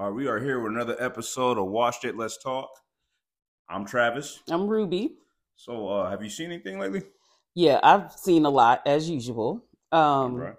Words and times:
All 0.00 0.06
right, 0.06 0.16
we 0.16 0.28
are 0.28 0.40
here 0.40 0.58
with 0.60 0.72
another 0.72 0.96
episode 0.98 1.58
of 1.58 1.66
Washed 1.66 2.06
It, 2.06 2.16
Let's 2.16 2.38
Talk. 2.38 2.70
I'm 3.68 3.84
Travis. 3.84 4.40
I'm 4.48 4.66
Ruby. 4.66 5.16
So, 5.56 5.88
uh, 5.88 6.08
have 6.08 6.22
you 6.22 6.30
seen 6.30 6.50
anything 6.50 6.78
lately? 6.78 7.02
Yeah, 7.54 7.80
I've 7.82 8.10
seen 8.12 8.46
a 8.46 8.48
lot 8.48 8.80
as 8.86 9.10
usual. 9.10 9.62
Um, 9.92 10.36
right. 10.36 10.54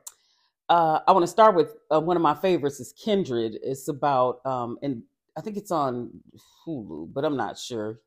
uh, 0.69 0.99
I 1.07 1.11
want 1.11 1.23
to 1.23 1.27
start 1.27 1.55
with 1.55 1.75
uh, 1.89 1.99
one 1.99 2.17
of 2.17 2.21
my 2.21 2.35
favorites 2.35 2.79
is 2.79 2.93
Kindred. 2.93 3.57
It's 3.63 3.87
about, 3.87 4.45
um, 4.45 4.77
and 4.83 5.01
I 5.35 5.41
think 5.41 5.57
it's 5.57 5.71
on 5.71 6.11
Hulu, 6.67 7.11
but 7.11 7.25
I'm 7.25 7.35
not 7.35 7.57
sure. 7.57 7.99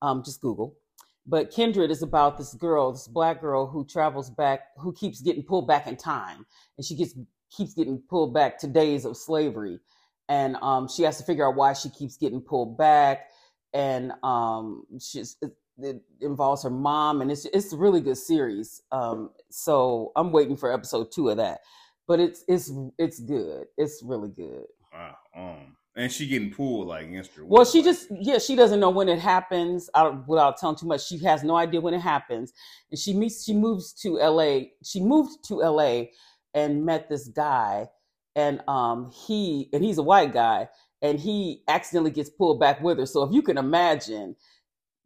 Um, 0.00 0.22
just 0.24 0.40
Google. 0.40 0.78
But 1.26 1.50
Kindred 1.50 1.90
is 1.90 2.02
about 2.02 2.38
this 2.38 2.54
girl, 2.54 2.92
this 2.92 3.06
black 3.06 3.42
girl 3.42 3.66
who 3.66 3.84
travels 3.84 4.30
back, 4.30 4.60
who 4.78 4.94
keeps 4.94 5.20
getting 5.20 5.42
pulled 5.42 5.68
back 5.68 5.86
in 5.86 5.96
time, 5.98 6.46
and 6.78 6.86
she 6.86 6.94
gets 6.94 7.14
keeps 7.54 7.74
getting 7.74 8.00
pulled 8.08 8.32
back 8.32 8.56
to 8.60 8.66
days 8.66 9.04
of 9.04 9.14
slavery, 9.16 9.78
and 10.30 10.56
um, 10.62 10.88
she 10.88 11.02
has 11.02 11.18
to 11.18 11.24
figure 11.24 11.46
out 11.46 11.56
why 11.56 11.74
she 11.74 11.90
keeps 11.90 12.16
getting 12.16 12.40
pulled 12.40 12.78
back, 12.78 13.26
and 13.74 14.12
um, 14.22 14.84
she's 14.98 15.36
it, 15.42 15.52
it 15.82 16.00
involves 16.20 16.62
her 16.62 16.70
mom, 16.70 17.20
and 17.20 17.30
it's 17.30 17.44
it's 17.46 17.72
a 17.72 17.76
really 17.76 18.00
good 18.00 18.16
series. 18.16 18.80
Um, 18.92 19.30
so 19.50 20.12
I'm 20.14 20.30
waiting 20.30 20.56
for 20.56 20.72
episode 20.72 21.10
two 21.12 21.28
of 21.30 21.36
that, 21.38 21.60
but 22.06 22.20
it's 22.20 22.44
it's 22.46 22.72
it's 22.96 23.18
good. 23.18 23.66
It's 23.76 24.02
really 24.04 24.28
good. 24.28 24.66
Wow. 24.92 25.16
Um, 25.36 25.76
and 25.96 26.12
she 26.12 26.28
getting 26.28 26.52
pulled 26.52 26.86
like 26.86 27.06
against 27.06 27.34
her. 27.34 27.44
Well, 27.44 27.64
she 27.64 27.82
just 27.82 28.06
yeah, 28.12 28.38
she 28.38 28.54
doesn't 28.54 28.78
know 28.78 28.90
when 28.90 29.08
it 29.08 29.18
happens. 29.18 29.90
I 29.94 30.04
don't, 30.04 30.26
without 30.28 30.58
telling 30.58 30.76
too 30.76 30.86
much, 30.86 31.08
she 31.08 31.18
has 31.24 31.42
no 31.42 31.56
idea 31.56 31.80
when 31.80 31.94
it 31.94 32.00
happens, 32.00 32.52
and 32.92 33.00
she 33.00 33.14
meets. 33.14 33.44
She 33.44 33.52
moves 33.52 33.92
to 33.94 34.20
L.A. 34.20 34.74
She 34.84 35.00
moved 35.00 35.44
to 35.48 35.64
L.A. 35.64 36.12
and 36.54 36.84
met 36.84 37.08
this 37.08 37.26
guy, 37.26 37.88
and 38.40 38.62
um, 38.68 39.10
he 39.10 39.68
and 39.72 39.84
he's 39.84 39.98
a 39.98 40.02
white 40.02 40.32
guy, 40.32 40.68
and 41.02 41.20
he 41.20 41.62
accidentally 41.68 42.10
gets 42.10 42.30
pulled 42.30 42.58
back 42.58 42.80
with 42.80 42.98
her. 42.98 43.06
So 43.06 43.22
if 43.22 43.32
you 43.32 43.42
can 43.42 43.58
imagine, 43.58 44.34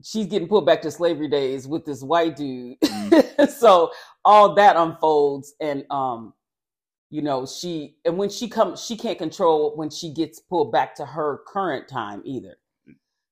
she's 0.03 0.27
getting 0.27 0.49
pulled 0.49 0.67
back 0.67 0.83
to 0.83 0.91
slavery 0.91 1.29
days 1.29 1.67
with 1.67 1.85
this 1.85 2.03
white 2.03 2.37
dude. 2.37 2.77
so 3.51 3.93
all 4.25 4.55
that 4.55 4.77
unfolds, 4.77 5.55
and 5.61 5.85
um, 5.91 6.33
you 7.11 7.23
know 7.23 7.47
she 7.47 7.97
and 8.05 8.17
when 8.19 8.29
she 8.29 8.49
comes 8.49 8.85
she 8.85 8.97
can't 8.97 9.19
control 9.19 9.77
when 9.77 9.89
she 9.89 10.13
gets 10.13 10.41
pulled 10.41 10.73
back 10.73 10.97
to 10.97 11.07
her 11.07 11.43
current 11.47 11.87
time 11.87 12.21
either 12.25 12.57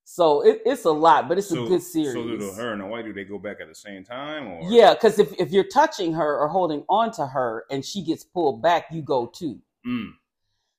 so 0.05 0.41
it, 0.41 0.61
it's 0.65 0.85
a 0.85 0.91
lot 0.91 1.27
but 1.27 1.37
it's 1.37 1.49
so, 1.49 1.65
a 1.65 1.67
good 1.67 1.81
series 1.81 2.13
So, 2.13 2.23
do 2.23 2.51
her 2.51 2.71
and 2.71 2.81
the 2.81 2.85
white 2.85 3.03
do 3.03 3.11
they 3.11 3.25
go 3.25 3.37
back 3.37 3.57
at 3.59 3.67
the 3.67 3.75
same 3.75 4.05
time? 4.05 4.47
Or 4.47 4.71
yeah 4.71 4.93
because 4.93 5.19
if, 5.19 5.33
if 5.37 5.51
you're 5.51 5.65
touching 5.65 6.13
her 6.13 6.37
or 6.37 6.47
holding 6.47 6.85
on 6.87 7.11
to 7.13 7.27
her 7.27 7.65
and 7.69 7.83
she 7.83 8.03
gets 8.03 8.23
pulled 8.23 8.61
back 8.61 8.85
you 8.89 9.01
go 9.01 9.25
too 9.25 9.59
Mm. 9.85 10.11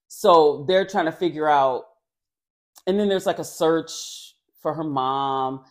so 0.09 0.65
they're 0.69 0.87
trying 0.87 1.05
to 1.07 1.13
figure 1.13 1.49
out 1.49 1.85
and 2.87 2.99
then 2.99 3.09
there's 3.09 3.27
like 3.27 3.39
a 3.39 3.45
search 3.45 4.35
for 4.61 4.73
her 4.75 4.85
mom 4.85 5.65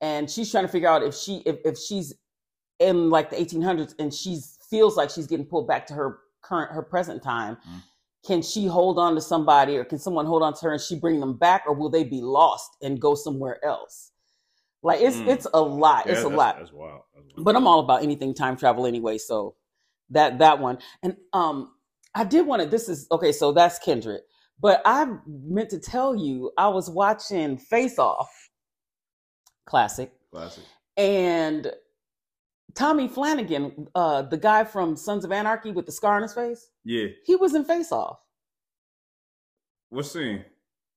and 0.00 0.30
she's 0.30 0.50
trying 0.50 0.64
to 0.64 0.72
figure 0.72 0.88
out 0.88 1.02
if 1.02 1.14
she 1.14 1.42
if, 1.44 1.56
if 1.64 1.78
she's 1.78 2.14
in 2.78 3.10
like 3.10 3.30
the 3.30 3.36
1800s 3.36 3.94
and 3.98 4.12
she 4.14 4.38
feels 4.70 4.96
like 4.96 5.10
she's 5.10 5.26
getting 5.26 5.44
pulled 5.46 5.66
back 5.68 5.86
to 5.88 5.94
her 5.94 6.18
current 6.42 6.72
her 6.72 6.82
present 6.82 7.22
time 7.22 7.56
Mhm. 7.56 7.82
can 8.26 8.42
she 8.42 8.66
hold 8.66 8.98
on 8.98 9.14
to 9.16 9.20
somebody 9.20 9.76
or 9.76 9.84
can 9.84 9.98
someone 9.98 10.24
hold 10.26 10.42
on 10.42 10.54
to 10.54 10.60
her 10.66 10.72
and 10.72 10.80
she 10.80 10.98
bring 10.98 11.20
them 11.20 11.36
back 11.36 11.64
or 11.66 11.74
will 11.74 11.90
they 11.90 12.04
be 12.04 12.20
lost 12.20 12.70
and 12.82 13.00
go 13.00 13.14
somewhere 13.14 13.62
else 13.64 14.12
like 14.82 15.00
it's 15.00 15.16
Mm. 15.16 15.26
it's 15.28 15.46
a 15.52 15.60
lot 15.60 16.06
Yeah, 16.06 16.12
it's 16.12 16.20
a 16.20 16.24
that's- 16.24 16.38
lot 16.38 16.56
That's 16.58 16.72
wild. 16.72 17.02
That's 17.14 17.26
wild. 17.34 17.44
but 17.44 17.56
I'm 17.56 17.66
all 17.66 17.80
about 17.80 18.02
anything 18.02 18.32
time 18.32 18.56
travel 18.56 18.86
anyway. 18.86 19.18
So 19.18 19.56
that 20.10 20.38
that 20.38 20.58
one, 20.60 20.78
and 21.02 21.16
um, 21.34 21.74
I 22.18 22.24
did 22.24 22.46
want 22.46 22.62
to. 22.62 22.68
This 22.68 22.88
is 22.88 23.06
okay. 23.12 23.30
So 23.32 23.52
that's 23.52 23.78
Kindred, 23.78 24.22
but 24.60 24.82
I 24.84 25.06
meant 25.26 25.70
to 25.70 25.78
tell 25.78 26.16
you 26.16 26.50
I 26.58 26.66
was 26.68 26.90
watching 26.90 27.56
Face 27.58 27.98
Off, 27.98 28.28
classic, 29.66 30.12
classic. 30.32 30.64
and 30.96 31.70
Tommy 32.74 33.06
Flanagan, 33.08 33.86
uh, 33.94 34.22
the 34.22 34.36
guy 34.36 34.64
from 34.64 34.96
Sons 34.96 35.24
of 35.24 35.30
Anarchy 35.32 35.70
with 35.70 35.86
the 35.86 35.92
scar 35.92 36.16
on 36.16 36.22
his 36.22 36.34
face, 36.34 36.70
Yeah. 36.84 37.06
he 37.24 37.36
was 37.36 37.54
in 37.54 37.64
Face 37.64 37.92
Off. 37.92 38.18
What 39.90 40.06
scene? 40.06 40.44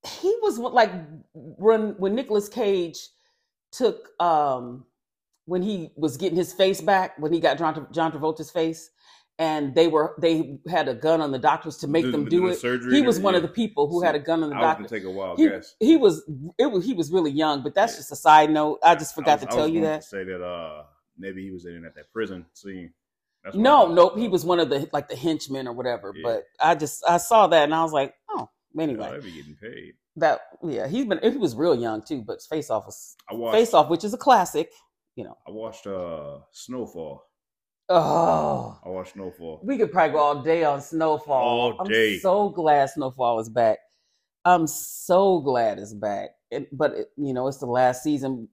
He 0.03 0.35
was 0.41 0.57
like 0.57 0.91
when 1.33 1.91
when 1.99 2.15
Nicolas 2.15 2.49
Cage 2.49 2.97
took 3.71 4.09
um 4.19 4.85
when 5.45 5.61
he 5.61 5.91
was 5.95 6.17
getting 6.17 6.37
his 6.37 6.51
face 6.53 6.81
back 6.81 7.17
when 7.19 7.31
he 7.31 7.39
got 7.39 7.57
John, 7.59 7.87
John 7.91 8.11
Travolta's 8.11 8.49
face 8.51 8.89
and 9.39 9.73
they 9.75 9.87
were 9.87 10.15
they 10.19 10.59
had 10.69 10.87
a 10.87 10.93
gun 10.93 11.21
on 11.21 11.31
the 11.31 11.39
doctors 11.39 11.77
to 11.77 11.87
make 11.87 12.05
The- 12.05 12.11
them 12.11 12.25
do 12.29 12.41
the 12.41 12.53
it. 12.53 12.59
surgery 12.59 12.95
He 12.95 13.01
was 13.01 13.19
one 13.19 13.33
of 13.35 13.41
the 13.41 13.47
people 13.47 13.87
who 13.87 14.01
had 14.01 14.13
a 14.15 14.19
gun 14.19 14.43
on 14.43 14.49
the 14.49 14.55
I 14.55 14.59
was 14.59 14.77
doctor. 14.77 14.95
take 14.95 15.03
a 15.05 15.09
wild 15.09 15.39
He, 15.39 15.47
guess. 15.49 15.75
he 15.79 15.97
was 15.97 16.23
it 16.59 16.67
was 16.67 16.85
he 16.85 16.93
was 16.93 17.11
really 17.11 17.31
young, 17.31 17.63
but 17.63 17.73
that's 17.73 17.93
Yeah. 17.93 17.97
just 17.99 18.11
a 18.11 18.15
side 18.15 18.49
note. 18.51 18.79
I 18.83 18.95
just 18.95 19.15
forgot 19.15 19.39
I 19.39 19.45
was- 19.45 19.45
to 19.45 19.55
tell 19.55 19.67
you 19.67 19.81
that. 19.81 20.03
Say 20.03 20.23
that 20.23 20.43
uh 20.43 20.83
maybe 21.17 21.43
he 21.43 21.51
was 21.51 21.65
in 21.65 21.85
at 21.85 21.95
that 21.95 22.11
prison 22.13 22.45
scene. 22.53 22.93
That's 23.43 23.55
No, 23.55 23.87
nope, 23.91 24.17
he 24.17 24.27
was 24.27 24.45
one 24.45 24.59
of 24.59 24.69
the 24.69 24.87
like 24.93 25.07
the 25.09 25.15
henchmen 25.15 25.67
or 25.67 25.73
whatever. 25.73 26.13
Yeah. 26.15 26.21
But 26.23 26.43
I 26.59 26.75
just 26.75 27.03
I 27.07 27.17
saw 27.17 27.47
that 27.47 27.63
and 27.63 27.73
I 27.73 27.81
was 27.83 27.93
like, 27.93 28.13
oh, 28.29 28.49
anyway, 28.79 29.09
they'd 29.11 29.23
be 29.23 29.31
getting 29.31 29.55
paid. 29.55 29.93
that 30.17 30.41
yeah, 30.63 30.87
he's 30.87 31.05
been 31.05 31.19
he 31.23 31.37
was 31.37 31.55
real 31.55 31.73
young 31.73 32.03
too. 32.03 32.21
But 32.21 32.41
Face 32.43 32.69
Off 32.69 32.85
was 32.85 33.15
watched. 33.31 33.55
Face 33.57 33.73
Off, 33.73 33.89
which 33.89 34.03
is 34.03 34.13
a 34.13 34.17
classic. 34.17 34.69
You 35.15 35.23
know, 35.23 35.37
I 35.47 35.51
watched 35.51 35.87
uh 35.87 36.39
Snowfall. 36.51 37.23
Oh, 37.93 38.79
I 38.85 38.89
watched 38.89 39.13
Snowfall. 39.13 39.59
we 39.63 39.77
could 39.77 39.91
probably 39.91 40.13
go 40.13 40.19
all 40.19 40.41
day 40.41 40.63
on 40.63 40.81
Snowfall. 40.81 41.77
All 41.79 41.85
day. 41.85 42.15
I'm 42.15 42.19
so 42.21 42.49
glad 42.49 42.89
Snowfall 42.89 43.39
is 43.39 43.49
back. 43.49 43.79
I'm 44.45 44.65
so 44.65 45.39
glad 45.41 45.77
it's 45.77 45.93
back. 45.93 46.31
It, 46.49 46.75
but 46.75 46.93
it, 46.93 47.07
you 47.17 47.33
know, 47.33 47.47
it's 47.47 47.57
the 47.57 47.65
last 47.65 48.01
season. 48.03 48.47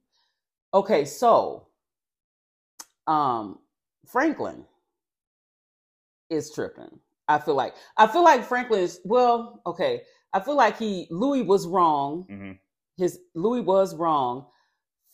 Okay, 0.75 1.05
so 1.05 1.69
um 3.07 3.59
Franklin 4.07 4.65
is 6.31 6.53
tripping. 6.53 6.99
I 7.29 7.39
feel 7.39 7.55
like 7.55 7.75
I 7.97 8.07
feel 8.07 8.25
like 8.25 8.45
Franklin 8.45 8.81
is 8.81 9.01
well, 9.05 9.63
okay. 9.67 10.03
I 10.33 10.41
feel 10.41 10.57
like 10.57 10.79
he 10.79 11.07
Louie 11.11 11.43
was 11.43 11.67
wrong. 11.67 12.27
hmm 12.29 12.53
His 12.97 13.21
Louie 13.35 13.61
was 13.61 13.95
wrong 13.95 14.47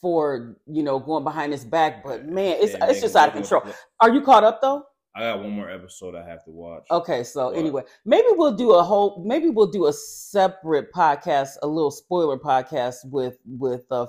for, 0.00 0.56
you 0.66 0.82
know, 0.82 0.98
going 0.98 1.24
behind 1.24 1.52
his 1.52 1.64
back, 1.64 2.04
but 2.04 2.26
man, 2.26 2.56
it's 2.60 2.74
it's 2.74 3.00
just 3.00 3.16
out 3.16 3.28
of 3.28 3.34
control. 3.34 3.62
Are 4.00 4.12
you 4.12 4.20
caught 4.22 4.44
up 4.44 4.60
though? 4.60 4.84
I 5.16 5.20
got 5.20 5.38
one 5.38 5.50
more 5.50 5.70
episode 5.70 6.16
I 6.16 6.28
have 6.28 6.44
to 6.44 6.50
watch. 6.50 6.86
Okay, 6.90 7.22
so 7.22 7.46
What? 7.46 7.56
anyway, 7.56 7.82
maybe 8.04 8.26
we'll 8.32 8.56
do 8.56 8.72
a 8.74 8.82
whole 8.82 9.22
maybe 9.24 9.48
we'll 9.48 9.68
do 9.70 9.86
a 9.86 9.92
separate 9.92 10.92
podcast, 10.92 11.50
a 11.62 11.66
little 11.66 11.90
spoiler 11.92 12.36
podcast 12.36 12.96
with 13.04 13.38
with 13.46 13.84
uh 13.90 14.06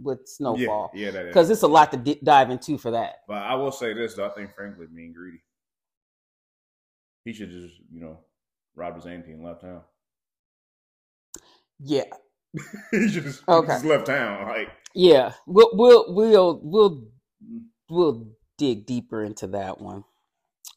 with 0.00 0.20
Snowfall 0.26 0.92
Yeah, 0.94 1.10
yeah, 1.10 1.24
because 1.24 1.50
it's 1.50 1.62
a 1.62 1.66
lot 1.68 1.90
to 1.90 1.96
d- 1.96 2.20
dive 2.22 2.50
into 2.50 2.78
for 2.78 2.92
that. 2.92 3.22
But 3.26 3.42
I 3.42 3.56
will 3.56 3.72
say 3.72 3.92
this 3.92 4.14
though, 4.14 4.26
I 4.26 4.30
think 4.30 4.54
Franklin 4.54 4.88
being 4.94 5.12
greedy. 5.12 5.42
He 7.24 7.32
should 7.32 7.50
just, 7.50 7.74
you 7.92 8.00
know, 8.00 8.20
rob 8.76 8.94
his 8.94 9.06
auntie 9.06 9.32
and 9.32 9.44
left 9.44 9.62
town. 9.62 9.82
Yeah, 11.80 12.04
he 12.90 13.08
just, 13.08 13.42
Okay. 13.48 13.66
just 13.72 13.84
left 13.84 14.06
town. 14.06 14.46
Like 14.48 14.70
yeah, 14.94 15.32
we'll 15.46 15.70
we'll 15.72 16.14
we'll 16.14 16.60
we'll 16.62 17.04
we'll 17.88 18.28
dig 18.58 18.86
deeper 18.86 19.22
into 19.24 19.46
that 19.48 19.80
one. 19.80 20.04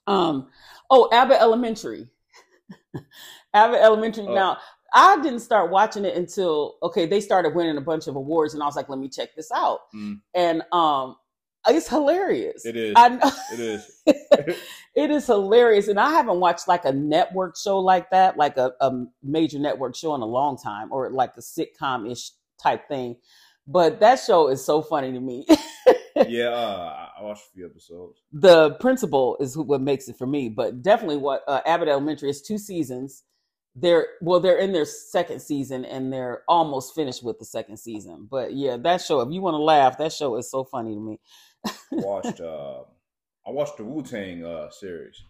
Um, 0.07 0.49
oh, 0.89 1.09
Abbott 1.11 1.39
Elementary. 1.41 2.07
Abbott 3.53 3.81
Elementary. 3.81 4.25
Oh. 4.27 4.33
Now, 4.33 4.57
I 4.93 5.19
didn't 5.21 5.39
start 5.39 5.71
watching 5.71 6.05
it 6.05 6.15
until 6.15 6.75
okay, 6.83 7.05
they 7.05 7.21
started 7.21 7.55
winning 7.55 7.77
a 7.77 7.81
bunch 7.81 8.07
of 8.07 8.15
awards, 8.15 8.53
and 8.53 8.61
I 8.61 8.65
was 8.65 8.75
like, 8.75 8.89
let 8.89 8.99
me 8.99 9.09
check 9.09 9.35
this 9.35 9.51
out. 9.51 9.79
Mm. 9.95 10.21
And 10.35 10.61
um, 10.71 11.15
it's 11.67 11.87
hilarious. 11.87 12.65
it 12.65 12.75
is. 12.75 12.93
I 12.95 13.09
know 13.09 13.31
it 13.53 13.59
is. 13.59 14.01
it 14.95 15.11
is 15.11 15.25
hilarious, 15.25 15.87
and 15.87 15.99
I 15.99 16.11
haven't 16.11 16.39
watched 16.39 16.67
like 16.67 16.85
a 16.85 16.91
network 16.91 17.57
show 17.57 17.79
like 17.79 18.09
that, 18.11 18.37
like 18.37 18.57
a, 18.57 18.71
a 18.81 18.91
major 19.21 19.59
network 19.59 19.95
show 19.95 20.15
in 20.15 20.21
a 20.21 20.25
long 20.25 20.57
time, 20.57 20.91
or 20.91 21.09
like 21.09 21.33
a 21.37 21.41
sitcom 21.41 22.11
ish 22.11 22.31
type 22.61 22.87
thing. 22.87 23.17
But 23.67 23.99
that 24.01 24.19
show 24.19 24.49
is 24.49 24.63
so 24.63 24.81
funny 24.81 25.11
to 25.13 25.19
me. 25.19 25.45
yeah, 26.27 26.49
uh, 26.49 27.07
I 27.17 27.23
watched 27.23 27.47
a 27.47 27.53
few 27.53 27.65
episodes. 27.65 28.19
the 28.31 28.71
principal 28.75 29.37
is 29.39 29.57
what 29.57 29.81
makes 29.81 30.07
it 30.07 30.17
for 30.17 30.27
me, 30.27 30.49
but 30.49 30.81
definitely 30.81 31.17
what 31.17 31.43
uh, 31.47 31.61
Abbott 31.65 31.87
Elementary 31.87 32.29
is 32.29 32.41
two 32.41 32.57
seasons. 32.57 33.23
They're 33.75 34.07
well, 34.21 34.39
they're 34.39 34.59
in 34.59 34.71
their 34.71 34.85
second 34.85 35.41
season 35.41 35.83
and 35.83 36.13
they're 36.13 36.43
almost 36.47 36.93
finished 36.93 37.23
with 37.23 37.39
the 37.39 37.45
second 37.45 37.77
season. 37.77 38.27
But 38.29 38.53
yeah, 38.53 38.77
that 38.77 39.01
show, 39.01 39.21
if 39.21 39.31
you 39.31 39.41
want 39.41 39.55
to 39.55 39.63
laugh, 39.63 39.97
that 39.97 40.13
show 40.13 40.35
is 40.35 40.51
so 40.51 40.63
funny 40.63 40.93
to 40.93 40.99
me. 40.99 41.19
Watched 41.91 42.39
uh 42.41 42.81
I 43.45 43.51
watched 43.51 43.77
the 43.77 43.83
Wu 43.83 44.01
Tang 44.03 44.45
uh 44.45 44.69
series. 44.69 45.21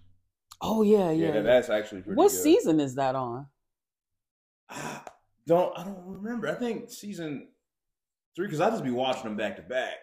Oh 0.62 0.82
yeah, 0.82 1.12
Yeah, 1.12 1.28
yeah. 1.28 1.32
that, 1.32 1.44
that's 1.44 1.70
actually 1.70 2.02
pretty 2.02 2.16
what 2.18 2.32
good. 2.32 2.38
season 2.42 2.80
is 2.80 2.96
that 2.96 3.16
on? 3.16 3.48
Ah, 4.70 5.04
don't 5.48 5.78
I 5.78 5.84
don't 5.84 6.04
remember. 6.06 6.48
I 6.48 6.54
think 6.56 6.90
season 6.90 7.50
three 8.36 8.48
because 8.48 8.62
I 8.62 8.70
just 8.70 8.84
be 8.84 8.92
watching 8.92 9.24
them 9.24 9.38
back 9.38 9.58
to 9.58 9.62
back. 9.62 9.96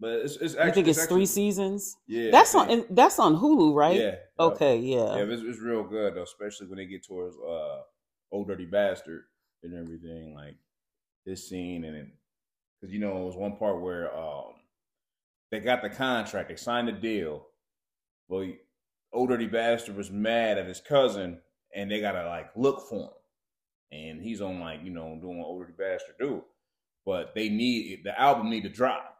But 0.00 0.10
it's 0.20 0.36
it's 0.36 0.54
actually 0.54 0.66
you 0.68 0.72
think 0.74 0.88
it's 0.88 0.98
actually- 1.02 1.16
three 1.16 1.26
seasons? 1.26 1.96
Yeah, 2.06 2.30
That's 2.30 2.54
yeah. 2.54 2.60
on 2.60 2.70
and 2.70 2.84
that's 2.90 3.18
on 3.18 3.36
Hulu, 3.36 3.74
right? 3.74 3.96
Yeah. 3.96 4.02
yeah. 4.38 4.44
Okay, 4.46 4.78
yeah. 4.78 5.16
Yeah, 5.16 5.22
it's, 5.24 5.42
it's 5.44 5.58
real 5.60 5.82
good 5.82 6.14
though, 6.14 6.22
especially 6.22 6.68
when 6.68 6.78
they 6.78 6.86
get 6.86 7.04
towards 7.04 7.36
uh 7.36 7.80
Old 8.30 8.46
Dirty 8.48 8.66
Bastard 8.66 9.22
and 9.64 9.74
everything, 9.74 10.34
like 10.34 10.56
this 11.26 11.48
scene, 11.48 11.84
and 11.84 12.12
because 12.80 12.92
you 12.94 13.00
know 13.00 13.22
it 13.22 13.24
was 13.26 13.36
one 13.36 13.56
part 13.56 13.82
where 13.82 14.16
um 14.16 14.52
they 15.50 15.60
got 15.60 15.82
the 15.82 15.90
contract, 15.90 16.48
they 16.48 16.56
signed 16.56 16.88
the 16.88 16.92
deal. 16.92 17.46
Well, 18.28 18.50
Old 19.12 19.30
Dirty 19.30 19.46
Bastard 19.46 19.96
was 19.96 20.10
mad 20.10 20.58
at 20.58 20.66
his 20.66 20.80
cousin, 20.80 21.40
and 21.74 21.90
they 21.90 22.00
gotta 22.00 22.26
like 22.28 22.50
look 22.56 22.88
for 22.88 23.00
him, 23.00 23.98
and 23.98 24.22
he's 24.22 24.40
on 24.40 24.60
like 24.60 24.80
you 24.84 24.90
know 24.90 25.18
doing 25.20 25.38
what 25.38 25.46
Old 25.46 25.62
Dirty 25.62 25.74
Bastard 25.78 26.16
do, 26.18 26.44
but 27.06 27.34
they 27.34 27.48
need 27.48 28.02
the 28.04 28.18
album 28.20 28.50
need 28.50 28.64
to 28.64 28.68
drop. 28.68 29.16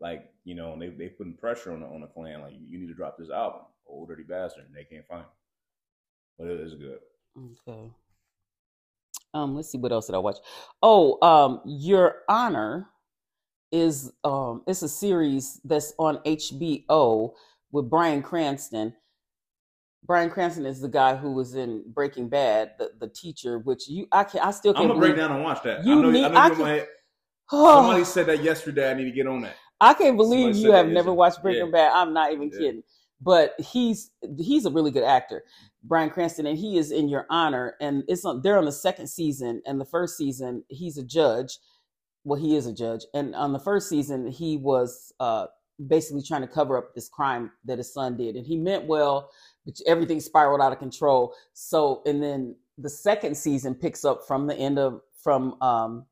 Like 0.00 0.30
you 0.44 0.54
know, 0.54 0.78
they 0.78 0.88
they 0.88 1.08
putting 1.08 1.34
pressure 1.34 1.72
on 1.72 1.80
the 1.80 1.86
on 1.86 2.00
the 2.00 2.06
clan. 2.06 2.40
Like 2.40 2.54
you 2.58 2.78
need 2.78 2.86
to 2.86 2.94
drop 2.94 3.18
this 3.18 3.30
album, 3.30 3.62
Old 3.86 4.08
Dirty 4.08 4.22
Bastard. 4.22 4.64
And 4.66 4.74
they 4.74 4.84
can't 4.84 5.06
find 5.06 5.22
him, 5.22 5.28
but 6.38 6.46
it 6.46 6.60
is 6.60 6.74
good. 6.74 7.00
Okay. 7.66 7.90
Um, 9.34 9.54
let's 9.54 9.70
see 9.70 9.78
what 9.78 9.92
else 9.92 10.06
did 10.06 10.14
I 10.14 10.18
watch. 10.18 10.38
Oh, 10.82 11.18
um, 11.20 11.60
Your 11.66 12.22
Honor 12.28 12.88
is 13.72 14.12
um 14.24 14.62
it's 14.66 14.82
a 14.82 14.88
series 14.88 15.60
that's 15.64 15.92
on 15.98 16.18
HBO 16.18 17.32
with 17.72 17.90
Bryan 17.90 18.22
Cranston. 18.22 18.94
Bryan 20.04 20.30
Cranston 20.30 20.64
is 20.64 20.80
the 20.80 20.88
guy 20.88 21.16
who 21.16 21.32
was 21.32 21.54
in 21.54 21.82
Breaking 21.92 22.28
Bad, 22.28 22.72
the, 22.78 22.92
the 22.98 23.08
teacher, 23.08 23.58
which 23.58 23.88
you 23.88 24.06
I 24.12 24.24
can 24.24 24.40
I 24.40 24.50
still 24.52 24.72
can't 24.72 24.84
I'm 24.84 24.88
gonna 24.88 25.00
break 25.00 25.16
down 25.16 25.32
and 25.32 25.42
watch 25.44 25.62
that. 25.64 25.84
You 25.84 25.98
I 25.98 26.02
know, 26.02 26.10
need- 26.10 26.24
I 26.24 26.28
know 26.28 26.38
I 26.38 26.50
can- 26.50 26.58
might- 26.58 26.86
Oh, 27.50 27.76
Somebody 27.82 28.04
said 28.04 28.26
that 28.26 28.42
yesterday. 28.42 28.90
I 28.90 28.94
need 28.94 29.04
to 29.04 29.10
get 29.10 29.26
on 29.26 29.40
that. 29.40 29.54
I 29.80 29.94
can't 29.94 30.18
believe 30.18 30.54
Somebody 30.54 30.58
you 30.60 30.72
have 30.72 30.86
never 30.88 31.14
watched 31.14 31.40
Breaking 31.42 31.66
Yeah. 31.66 31.72
Bad. 31.72 31.92
I'm 31.94 32.12
not 32.12 32.30
even 32.32 32.50
Yeah. 32.52 32.58
kidding. 32.58 32.82
But 33.22 33.54
he's 33.58 34.10
he's 34.38 34.66
a 34.66 34.70
really 34.70 34.90
good 34.90 35.02
actor, 35.02 35.44
Bryan 35.82 36.10
Cranston, 36.10 36.46
and 36.46 36.58
he 36.58 36.76
is 36.78 36.92
in 36.92 37.08
Your 37.08 37.26
Honor, 37.30 37.74
and 37.80 38.04
it's 38.06 38.24
on. 38.24 38.42
They're 38.42 38.58
on 38.58 38.66
the 38.66 38.70
second 38.72 39.08
season, 39.08 39.60
and 39.66 39.80
the 39.80 39.84
first 39.86 40.16
season 40.16 40.62
he's 40.68 40.98
a 40.98 41.02
judge. 41.02 41.58
Well, 42.24 42.38
he 42.40 42.56
is 42.56 42.66
a 42.66 42.72
judge, 42.72 43.02
and 43.14 43.34
on 43.34 43.52
the 43.52 43.58
first 43.58 43.88
season 43.88 44.26
he 44.30 44.56
was 44.56 45.12
uh, 45.20 45.46
basically 45.86 46.22
trying 46.22 46.42
to 46.42 46.48
cover 46.48 46.76
up 46.76 46.94
this 46.94 47.08
crime 47.08 47.52
that 47.64 47.78
his 47.78 47.92
son 47.92 48.16
did, 48.16 48.36
and 48.36 48.46
he 48.46 48.56
meant 48.56 48.86
well, 48.86 49.30
but 49.64 49.74
everything 49.86 50.20
spiraled 50.20 50.60
out 50.60 50.72
of 50.72 50.78
control. 50.78 51.34
So, 51.54 52.02
and 52.06 52.22
then 52.22 52.56
the 52.76 52.90
second 52.90 53.36
season 53.36 53.74
picks 53.74 54.04
up 54.04 54.26
from 54.26 54.46
the 54.46 54.54
end 54.56 54.78
of 54.78 55.00
from 55.22 55.60
um, 55.62 56.06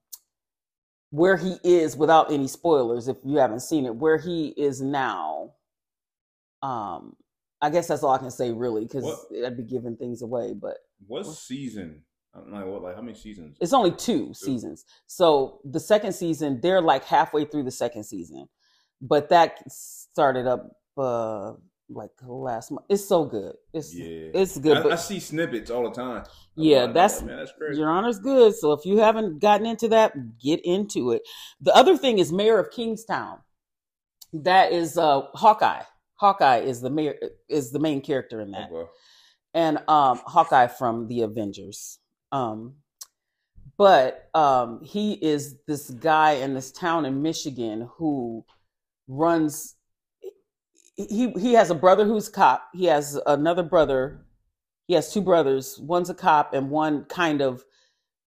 where 1.10 1.36
he 1.36 1.56
is 1.62 1.96
without 1.96 2.32
any 2.32 2.48
spoilers 2.48 3.08
if 3.08 3.16
you 3.24 3.36
haven't 3.36 3.60
seen 3.60 3.86
it 3.86 3.94
where 3.94 4.18
he 4.18 4.48
is 4.56 4.82
now 4.82 5.52
um 6.62 7.14
i 7.62 7.70
guess 7.70 7.86
that's 7.88 8.02
all 8.02 8.12
i 8.12 8.18
can 8.18 8.30
say 8.30 8.52
really 8.52 8.82
because 8.82 9.04
What? 9.04 9.46
i'd 9.46 9.56
be 9.56 9.62
giving 9.62 9.96
things 9.96 10.22
away 10.22 10.52
but 10.52 10.78
What 11.06 11.26
season? 11.26 12.02
I'm 12.36 12.52
like, 12.52 12.66
what? 12.66 12.82
Like, 12.82 12.94
how 12.96 13.02
many 13.02 13.16
seasons? 13.16 13.56
it's 13.60 13.72
only 13.72 13.90
two 13.92 14.32
seasons 14.34 14.84
so 15.06 15.60
the 15.64 15.80
second 15.80 16.12
season 16.12 16.60
they're 16.62 16.80
like 16.80 17.04
halfway 17.04 17.44
through 17.44 17.62
the 17.64 17.70
second 17.70 18.04
season 18.04 18.46
but 19.00 19.28
that 19.30 19.58
started 19.70 20.46
up 20.46 20.70
uh 20.98 21.52
like 21.88 22.10
last 22.26 22.70
month 22.72 22.84
it's 22.88 23.06
so 23.06 23.24
good 23.24 23.54
it's 23.72 23.94
yeah, 23.94 24.28
it's 24.34 24.58
good 24.58 24.78
I, 24.78 24.82
but 24.82 24.92
I 24.92 24.96
see 24.96 25.20
snippets 25.20 25.70
all 25.70 25.84
the 25.88 25.94
time. 25.94 26.24
I'm 26.24 26.24
Yeah, 26.56 26.84
like, 26.84 26.94
that's- 26.94 27.22
man, 27.22 27.36
that's 27.36 27.52
crazy. 27.52 27.78
Your 27.80 27.90
Honor's 27.90 28.18
good. 28.18 28.54
So 28.56 28.72
if 28.72 28.84
you 28.84 28.98
haven't 28.98 29.38
gotten 29.40 29.66
into 29.66 29.88
that, 29.88 30.12
get 30.40 30.60
into 30.64 31.12
it. 31.12 31.22
The 31.60 31.72
other 31.76 31.96
thing 31.96 32.18
is 32.18 32.32
Mayor 32.32 32.58
of 32.58 32.70
Kingstown. 32.72 33.38
That 34.32 34.72
is 34.72 34.98
uh 34.98 35.22
Hawkeye. 35.34 35.82
Hawkeye 36.16 36.58
is 36.58 36.80
the 36.80 36.90
mayor 36.90 37.14
is 37.48 37.70
the 37.70 37.78
main 37.78 38.00
character 38.00 38.40
in 38.40 38.50
that. 38.52 38.68
Okay. 38.72 38.90
And 39.54 39.78
um 39.88 40.20
Hawkeye 40.26 40.66
from 40.66 41.06
the 41.08 41.20
Avengers. 41.22 41.98
Um 42.32 42.74
but 43.78 44.30
um 44.34 44.80
he 44.82 45.14
is 45.14 45.56
this 45.66 45.90
guy 45.90 46.32
in 46.32 46.54
this 46.54 46.72
town 46.72 47.04
in 47.04 47.22
Michigan 47.22 47.88
who 47.96 48.44
runs 49.08 49.74
he 50.96 51.30
he 51.32 51.52
has 51.54 51.70
a 51.70 51.74
brother 51.74 52.04
who's 52.04 52.28
cop. 52.28 52.68
He 52.74 52.86
has 52.86 53.20
another 53.26 53.62
brother 53.62 54.26
he 54.86 54.94
has 54.94 55.12
two 55.12 55.20
brothers. 55.20 55.78
One's 55.80 56.10
a 56.10 56.14
cop, 56.14 56.54
and 56.54 56.70
one 56.70 57.04
kind 57.06 57.42
of 57.42 57.64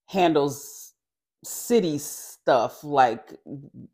handles 0.08 0.94
city 1.44 1.98
stuff. 1.98 2.84
Like 2.84 3.34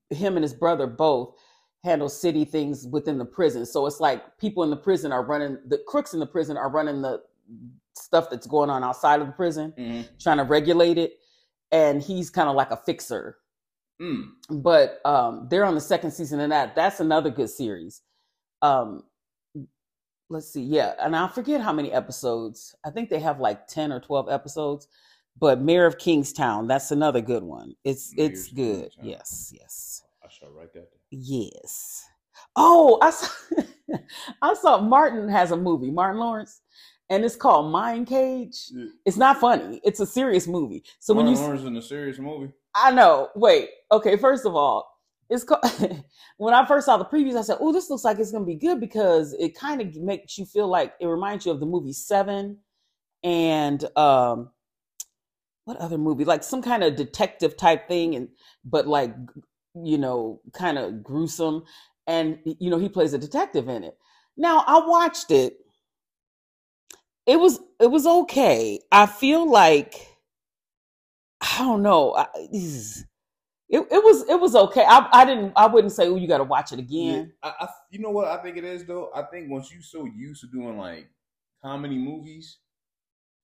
him 0.10 0.36
and 0.36 0.44
his 0.44 0.54
brother 0.54 0.88
both 0.88 1.36
handle 1.84 2.10
city 2.10 2.46
things 2.46 2.88
within 2.88 3.20
the 3.20 3.26
prison. 3.26 3.66
So 3.66 3.86
it's 3.86 4.00
like 4.00 4.38
people 4.40 4.64
in 4.64 4.72
the 4.72 4.78
prison 4.78 5.12
are 5.12 5.24
running 5.24 5.60
the 5.68 5.78
crooks 5.88 6.14
in 6.14 6.20
the 6.20 6.26
prison 6.26 6.58
are 6.58 6.70
running 6.70 7.02
the 7.02 7.22
stuff 7.98 8.30
that's 8.30 8.48
going 8.48 8.70
on 8.70 8.84
outside 8.84 9.22
of 9.22 9.28
the 9.28 9.34
prison, 9.34 9.74
Mhm. 9.78 10.08
trying 10.20 10.38
to 10.38 10.44
regulate 10.44 10.98
it. 10.98 11.20
And 11.72 12.02
he's 12.02 12.30
kind 12.30 12.50
of 12.50 12.56
like 12.56 12.72
a 12.72 12.78
fixer 12.78 13.38
Mm. 14.02 14.32
but 14.50 15.00
um 15.06 15.48
they're 15.50 15.64
on 15.64 15.74
the 15.74 15.80
second 15.80 16.12
season 16.12 16.42
of 16.42 16.50
that 16.50 16.76
that's 16.76 17.00
another 17.00 17.30
good 17.30 17.50
series 17.50 18.02
um 18.62 19.06
let's 20.30 20.52
see 20.52 20.64
yeah 20.64 20.96
and 21.00 21.16
i 21.16 21.26
forget 21.30 21.62
how 21.62 21.72
many 21.72 21.94
episodes 21.94 22.76
i 22.86 22.90
think 22.90 23.10
they 23.10 23.20
have 23.22 23.40
like 23.40 23.68
10 23.68 23.94
or 23.94 24.02
12 24.02 24.28
episodes 24.30 24.90
but 25.40 25.62
mayor 25.62 25.86
of 25.86 25.98
kingstown 25.98 26.68
that's 26.68 26.92
another 26.92 27.22
good 27.22 27.42
one 27.44 27.74
it's 27.86 28.14
Mayor 28.18 28.26
it's 28.28 28.50
good 28.50 28.82
Kingstown. 28.92 29.06
yes 29.06 29.54
yes 29.56 30.02
I 30.22 30.28
shall 30.30 30.52
write 30.52 30.74
that. 30.74 30.92
Down. 30.92 31.00
yes 31.12 32.04
oh 32.58 32.98
i 33.02 33.12
saw 33.12 33.30
i 34.42 34.54
saw 34.56 34.78
martin 34.82 35.30
has 35.30 35.52
a 35.52 35.56
movie 35.58 35.90
martin 35.90 36.20
lawrence 36.20 36.60
and 37.10 37.24
it's 37.24 37.36
called 37.36 37.72
mind 37.72 38.08
cage 38.08 38.70
Yeah. 38.72 38.86
it's 39.06 39.18
not 39.18 39.40
funny 39.40 39.80
it's 39.84 40.00
a 40.00 40.06
serious 40.06 40.48
movie 40.48 40.84
so 41.00 41.14
when 41.14 41.28
you 41.28 41.36
Lawrence 41.36 41.64
in 41.64 41.76
a 41.78 41.82
serious 41.82 42.18
movie. 42.20 42.52
I 42.78 42.92
know. 42.92 43.30
Wait. 43.36 43.70
Okay. 43.90 44.18
First 44.18 44.46
of 44.46 44.54
all, 44.54 44.86
it's 45.30 45.46
called, 45.46 45.64
when 46.38 46.54
I 46.54 46.66
first 46.66 46.86
saw 46.86 46.98
the 46.98 47.06
previews, 47.06 47.38
I 47.38 47.42
said, 47.42 47.58
"Oh, 47.62 47.72
this 47.72 47.90
looks 47.90 48.04
like 48.04 48.20
it's 48.20 48.34
gonna 48.34 48.44
be 48.46 48.56
good 48.56 48.82
because 48.82 49.34
it 49.40 49.58
kind 49.58 49.82
of 49.82 49.96
makes 49.96 50.38
you 50.38 50.46
feel 50.46 50.68
like 50.68 50.94
it 51.00 51.08
reminds 51.08 51.46
you 51.46 51.54
of 51.54 51.62
the 51.62 51.66
movie 51.66 51.94
Seven, 51.94 52.58
and 53.24 53.86
um, 53.98 54.50
what 55.64 55.78
other 55.78 55.98
movie? 55.98 56.26
Like 56.26 56.44
some 56.44 56.62
kind 56.62 56.84
of 56.84 56.98
detective 56.98 57.56
type 57.56 57.88
thing, 57.88 58.16
and 58.16 58.28
but 58.66 58.88
like 58.88 59.16
you 59.74 59.98
know, 59.98 60.42
kind 60.52 60.78
of 60.78 61.02
gruesome, 61.02 61.64
and 62.08 62.40
you 62.44 62.70
know, 62.70 62.78
he 62.78 62.90
plays 62.90 63.14
a 63.14 63.18
detective 63.18 63.70
in 63.70 63.86
it. 63.86 63.98
Now 64.36 64.66
I 64.68 64.86
watched 64.86 65.32
it. 65.32 65.65
It 67.26 67.40
was 67.40 67.60
it 67.80 67.88
was 67.88 68.06
okay. 68.06 68.80
I 68.92 69.06
feel 69.06 69.50
like 69.50 69.96
I 71.42 71.60
don't 71.60 71.82
know. 71.82 72.14
I, 72.16 72.28
it, 72.42 73.80
it 73.92 74.04
was 74.04 74.30
it 74.30 74.40
was 74.40 74.56
okay. 74.56 74.86
I 74.88 75.08
I 75.12 75.26
didn't 75.26 75.54
I 75.56 75.68
wouldn't 75.68 75.94
say 75.94 76.08
oh 76.08 76.16
you 76.18 76.28
got 76.28 76.38
to 76.38 76.44
watch 76.44 76.72
it 76.72 76.80
again. 76.80 77.34
Yeah, 77.44 77.50
I, 77.50 77.66
I, 77.66 77.68
you 77.90 78.00
know 78.00 78.12
what 78.12 78.28
I 78.28 78.42
think 78.42 78.58
it 78.58 78.64
is 78.64 78.86
though. 78.86 79.10
I 79.16 79.24
think 79.24 79.50
once 79.50 79.72
you 79.72 79.82
so 79.82 80.06
used 80.06 80.42
to 80.42 80.48
doing 80.48 80.78
like 80.78 81.10
comedy 81.64 81.98
movies, 81.98 82.60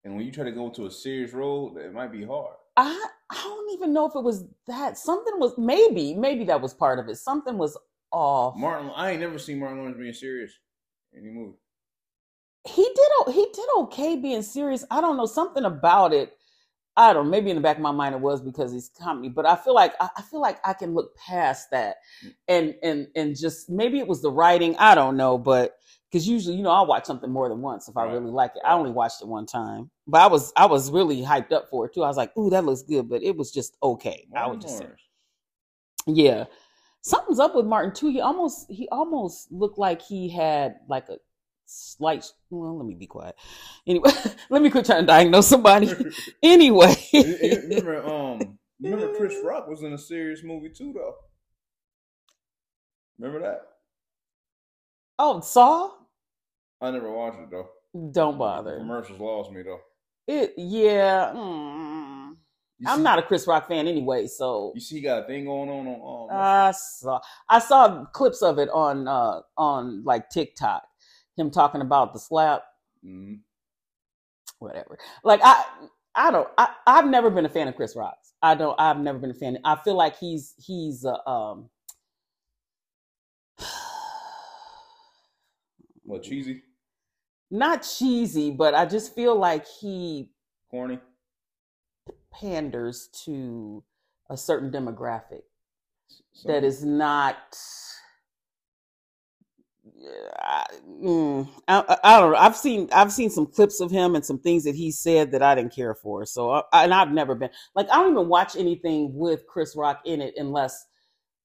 and 0.03 0.15
when 0.15 0.25
you 0.25 0.31
try 0.31 0.43
to 0.43 0.51
go 0.51 0.67
into 0.67 0.85
a 0.85 0.91
serious 0.91 1.33
role, 1.33 1.75
it 1.77 1.93
might 1.93 2.11
be 2.11 2.23
hard. 2.23 2.55
I 2.77 3.07
I 3.31 3.35
don't 3.35 3.73
even 3.73 3.93
know 3.93 4.07
if 4.07 4.15
it 4.15 4.23
was 4.23 4.45
that 4.67 4.97
something 4.97 5.39
was 5.39 5.57
maybe 5.57 6.13
maybe 6.13 6.45
that 6.45 6.61
was 6.61 6.73
part 6.73 6.99
of 6.99 7.09
it. 7.09 7.17
Something 7.17 7.57
was 7.57 7.77
off. 8.11 8.55
Martin, 8.55 8.91
I 8.95 9.11
ain't 9.11 9.21
never 9.21 9.39
seen 9.39 9.59
Martin 9.59 9.79
Lawrence 9.79 9.97
being 9.97 10.13
serious 10.13 10.53
in 11.13 11.23
any 11.23 11.31
movie. 11.31 11.57
He 12.67 12.83
did 12.83 13.33
he 13.33 13.47
did 13.53 13.65
okay 13.77 14.15
being 14.15 14.41
serious. 14.43 14.85
I 14.91 15.01
don't 15.01 15.17
know 15.17 15.25
something 15.25 15.65
about 15.65 16.13
it. 16.13 16.33
I 16.97 17.13
don't. 17.13 17.25
know, 17.25 17.31
Maybe 17.31 17.49
in 17.49 17.55
the 17.55 17.61
back 17.61 17.77
of 17.77 17.81
my 17.81 17.91
mind 17.91 18.15
it 18.15 18.21
was 18.21 18.41
because 18.41 18.71
he's 18.73 18.91
comedy, 18.99 19.29
but 19.29 19.45
I 19.45 19.55
feel 19.55 19.73
like 19.73 19.93
I, 19.99 20.09
I 20.17 20.21
feel 20.21 20.41
like 20.41 20.59
I 20.65 20.73
can 20.73 20.93
look 20.93 21.15
past 21.15 21.71
that, 21.71 21.97
mm. 22.25 22.33
and 22.47 22.75
and 22.83 23.07
and 23.15 23.37
just 23.37 23.69
maybe 23.69 23.99
it 23.99 24.07
was 24.07 24.21
the 24.21 24.31
writing. 24.31 24.75
I 24.77 24.93
don't 24.95 25.17
know, 25.17 25.37
but 25.37 25.77
because 26.11 26.27
usually 26.27 26.57
you 26.57 26.63
know 26.63 26.71
I'll 26.71 26.85
watch 26.85 27.05
something 27.05 27.31
more 27.31 27.47
than 27.49 27.61
once 27.61 27.87
if 27.87 27.95
I 27.97 28.03
Right. 28.03 28.13
really 28.13 28.31
like 28.31 28.51
it. 28.55 28.61
I 28.65 28.73
only 28.73 28.91
watched 28.91 29.21
it 29.21 29.27
one 29.27 29.45
time, 29.45 29.89
but 30.05 30.21
I 30.21 30.27
was 30.27 30.51
I 30.57 30.65
was 30.65 30.91
really 30.91 31.21
hyped 31.21 31.53
up 31.53 31.69
for 31.69 31.85
it 31.85 31.93
too. 31.93 32.03
I 32.03 32.07
was 32.07 32.17
like, 32.17 32.35
ooh, 32.37 32.49
that 32.49 32.65
looks 32.65 32.83
good, 32.83 33.09
but 33.09 33.23
it 33.23 33.37
was 33.37 33.51
just 33.51 33.77
okay. 33.81 34.27
I 34.35 34.47
would 34.47 34.61
just 34.61 34.77
say. 34.77 34.87
Yeah. 36.07 36.45
Something's 37.03 37.39
up 37.39 37.55
with 37.55 37.65
Martin 37.65 37.93
too. 37.93 38.09
He 38.09 38.21
almost 38.21 38.69
he 38.69 38.87
almost 38.89 39.51
looked 39.51 39.77
like 39.79 40.01
he 40.01 40.29
had 40.29 40.75
like 40.87 41.09
a 41.09 41.17
slight 41.71 42.25
well, 42.49 42.77
let 42.77 42.85
me 42.85 42.95
be 42.95 43.07
quiet. 43.07 43.35
Anyway, 43.87 44.09
let 44.49 44.61
me 44.61 44.69
quit 44.69 44.85
trying 44.85 45.01
to 45.03 45.07
diagnose 45.07 45.47
somebody. 45.47 45.89
Anyway. 46.43 46.95
Remember, 47.13 48.05
um, 48.05 48.57
remember 48.81 49.13
Chris 49.15 49.35
Rock 49.43 49.67
was 49.67 49.83
in 49.83 49.93
a 49.93 49.97
serious 49.97 50.41
movie 50.43 50.69
too, 50.69 50.91
though. 50.93 51.13
Remember 53.19 53.39
that? 53.47 53.61
oh, 55.19 55.39
Saw? 55.41 55.91
I 56.81 56.89
never 56.91 57.11
watched 57.11 57.39
it 57.39 57.51
though. 57.51 57.69
Don't 58.11 58.33
The 58.33 58.37
bother. 58.39 58.77
commercials 58.77 59.19
lost 59.19 59.51
me 59.51 59.61
though. 59.61 59.79
It 60.27 60.53
yeah. 60.57 61.31
mm, 61.35 62.35
I'm 62.87 62.97
see- 62.97 63.03
not 63.03 63.19
a 63.19 63.21
Chris 63.21 63.45
Rock 63.45 63.67
fan 63.67 63.87
anyway, 63.87 64.25
so 64.27 64.71
You 64.73 64.81
see, 64.81 64.95
he 64.95 65.01
got 65.01 65.23
a 65.23 65.27
thing 65.27 65.45
going 65.45 65.69
on 65.69 65.85
on. 65.87 66.31
Um, 66.31 66.37
I 66.41 66.71
saw 66.71 67.19
I 67.49 67.59
saw 67.59 68.05
clips 68.05 68.41
of 68.41 68.57
it 68.57 68.69
on 68.69 69.07
uh 69.07 69.41
on 69.57 70.03
like 70.03 70.29
TikTok. 70.29 70.81
Him 71.37 71.51
talking 71.51 71.81
about 71.81 72.13
the 72.13 72.19
slap 72.19 72.63
mhm. 73.05 73.39
whatever. 74.59 74.97
Like 75.23 75.41
I, 75.43 75.63
I 76.15 76.31
don't. 76.31 76.47
I, 76.57 76.69
I've 76.87 77.05
never 77.07 77.29
been 77.29 77.45
a 77.45 77.49
fan 77.49 77.67
of 77.67 77.75
Chris 77.75 77.95
Rock's. 77.95 78.33
I 78.41 78.55
don't. 78.55 78.79
I've 78.79 78.99
never 78.99 79.17
been 79.19 79.31
a 79.31 79.35
fan. 79.35 79.57
I 79.63 79.75
feel 79.77 79.95
like 79.95 80.17
he's 80.17 80.53
he's 80.57 81.05
uh, 81.05 81.17
um. 81.29 81.69
What 86.03 86.23
cheesy, 86.23 86.63
Not 87.49 87.83
cheesy, 87.83 88.51
but 88.51 88.73
I 88.73 88.85
just 88.85 89.15
feel 89.15 89.35
like 89.35 89.65
he 89.67 90.31
corny? 90.69 90.99
panders 92.33 93.07
to 93.25 93.83
a 94.29 94.35
certain 94.35 94.71
demographic 94.71 95.43
Some- 96.33 96.51
that 96.51 96.63
is 96.63 96.83
not. 96.83 97.57
I, 100.39 100.65
mm, 100.87 101.47
I, 101.67 101.97
I- 102.03 102.19
don't 102.19 102.31
know. 102.31 102.37
I've 102.37 102.55
seen 102.55 102.89
I've 102.91 103.11
seen 103.11 103.29
some 103.29 103.47
clips 103.47 103.79
of 103.79 103.91
him 103.91 104.15
and 104.15 104.25
some 104.25 104.39
things 104.39 104.63
that 104.65 104.75
he 104.75 104.91
said 104.91 105.31
that 105.31 105.41
I 105.41 105.55
didn't 105.55 105.75
care 105.75 105.95
for. 105.95 106.25
So 106.25 106.51
I, 106.51 106.83
and 106.83 106.93
I've 106.93 107.11
never 107.11 107.35
been 107.35 107.49
like 107.75 107.89
I 107.89 107.97
don't 107.97 108.11
even 108.13 108.27
watch 108.27 108.55
anything 108.55 109.13
with 109.13 109.47
Chris 109.47 109.75
Rock 109.75 110.01
in 110.05 110.21
it 110.21 110.35
unless 110.37 110.85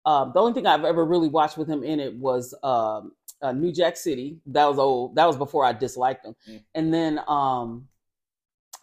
um, 0.05 0.33
the 0.35 0.41
only 0.41 0.53
thing 0.53 0.67
I've 0.67 0.85
ever 0.85 1.05
really 1.05 1.29
watched 1.29 1.59
with 1.59 1.69
him 1.69 1.83
in 1.83 1.99
it 1.99 2.15
was 2.15 2.55
um, 2.63 3.13
uh, 3.43 3.53
New 3.53 3.73
Jack 3.73 3.97
City. 3.97 4.39
That 4.47 4.67
was 4.67 4.79
old. 4.79 5.17
That 5.17 5.27
was 5.27 5.37
before 5.37 5.65
I 5.65 5.73
disliked 5.73 6.25
him. 6.25 6.37
Mm. 6.49 6.63
And 6.75 6.95
then 6.95 7.21
um, 7.27 7.89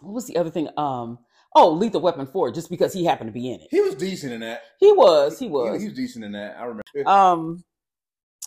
what 0.00 0.12
was 0.12 0.26
the 0.26 0.36
other 0.36 0.50
thing? 0.50 0.68
Um, 0.76 1.18
oh, 1.54 1.72
Lethal 1.72 2.02
Weapon 2.02 2.26
Four, 2.26 2.52
just 2.52 2.68
because 2.68 2.92
he 2.92 3.04
happened 3.04 3.28
to 3.28 3.32
be 3.32 3.50
in 3.50 3.60
it. 3.60 3.68
He 3.70 3.80
was 3.80 3.94
decent 3.94 4.32
in 4.32 4.40
that. 4.40 4.62
He 4.78 4.92
was. 4.92 5.38
He 5.38 5.48
was. 5.48 5.80
He, 5.80 5.88
was 5.88 5.96
decent 5.96 6.24
in 6.24 6.32
that. 6.32 6.56
I 6.58 6.64
remember. 6.64 7.08
Um, 7.08 7.64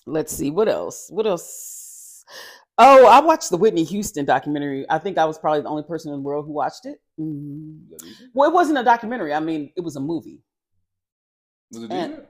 let's 0.05 0.33
see 0.35 0.49
what 0.51 0.67
else. 0.69 1.07
What 1.09 1.25
else? 1.27 2.23
Oh, 2.77 3.07
I 3.07 3.19
watched 3.21 3.49
the 3.49 3.57
Whitney 3.57 3.83
Houston 3.85 4.25
documentary. 4.25 4.85
I 4.89 4.99
think 4.99 5.17
I 5.17 5.25
was 5.25 5.39
probably 5.39 5.61
the 5.61 5.69
only 5.69 5.83
person 5.83 6.11
in 6.13 6.19
the 6.19 6.23
world 6.23 6.45
who 6.45 6.51
watched 6.53 6.85
it. 6.85 7.01
Mhm. 7.19 7.89
Was 7.89 8.01
it 8.03 8.05
decent? 8.05 8.29
Well, 8.35 8.49
it 8.49 8.53
wasn't 8.53 8.77
a 8.77 8.83
documentary. 8.83 9.33
I 9.33 9.39
mean, 9.39 9.71
it 9.75 9.81
was 9.81 9.95
a 9.95 9.99
movie. 9.99 10.43
Was 11.71 11.83
it 11.83 11.91
And- 11.91 12.11
decent? 12.11 12.27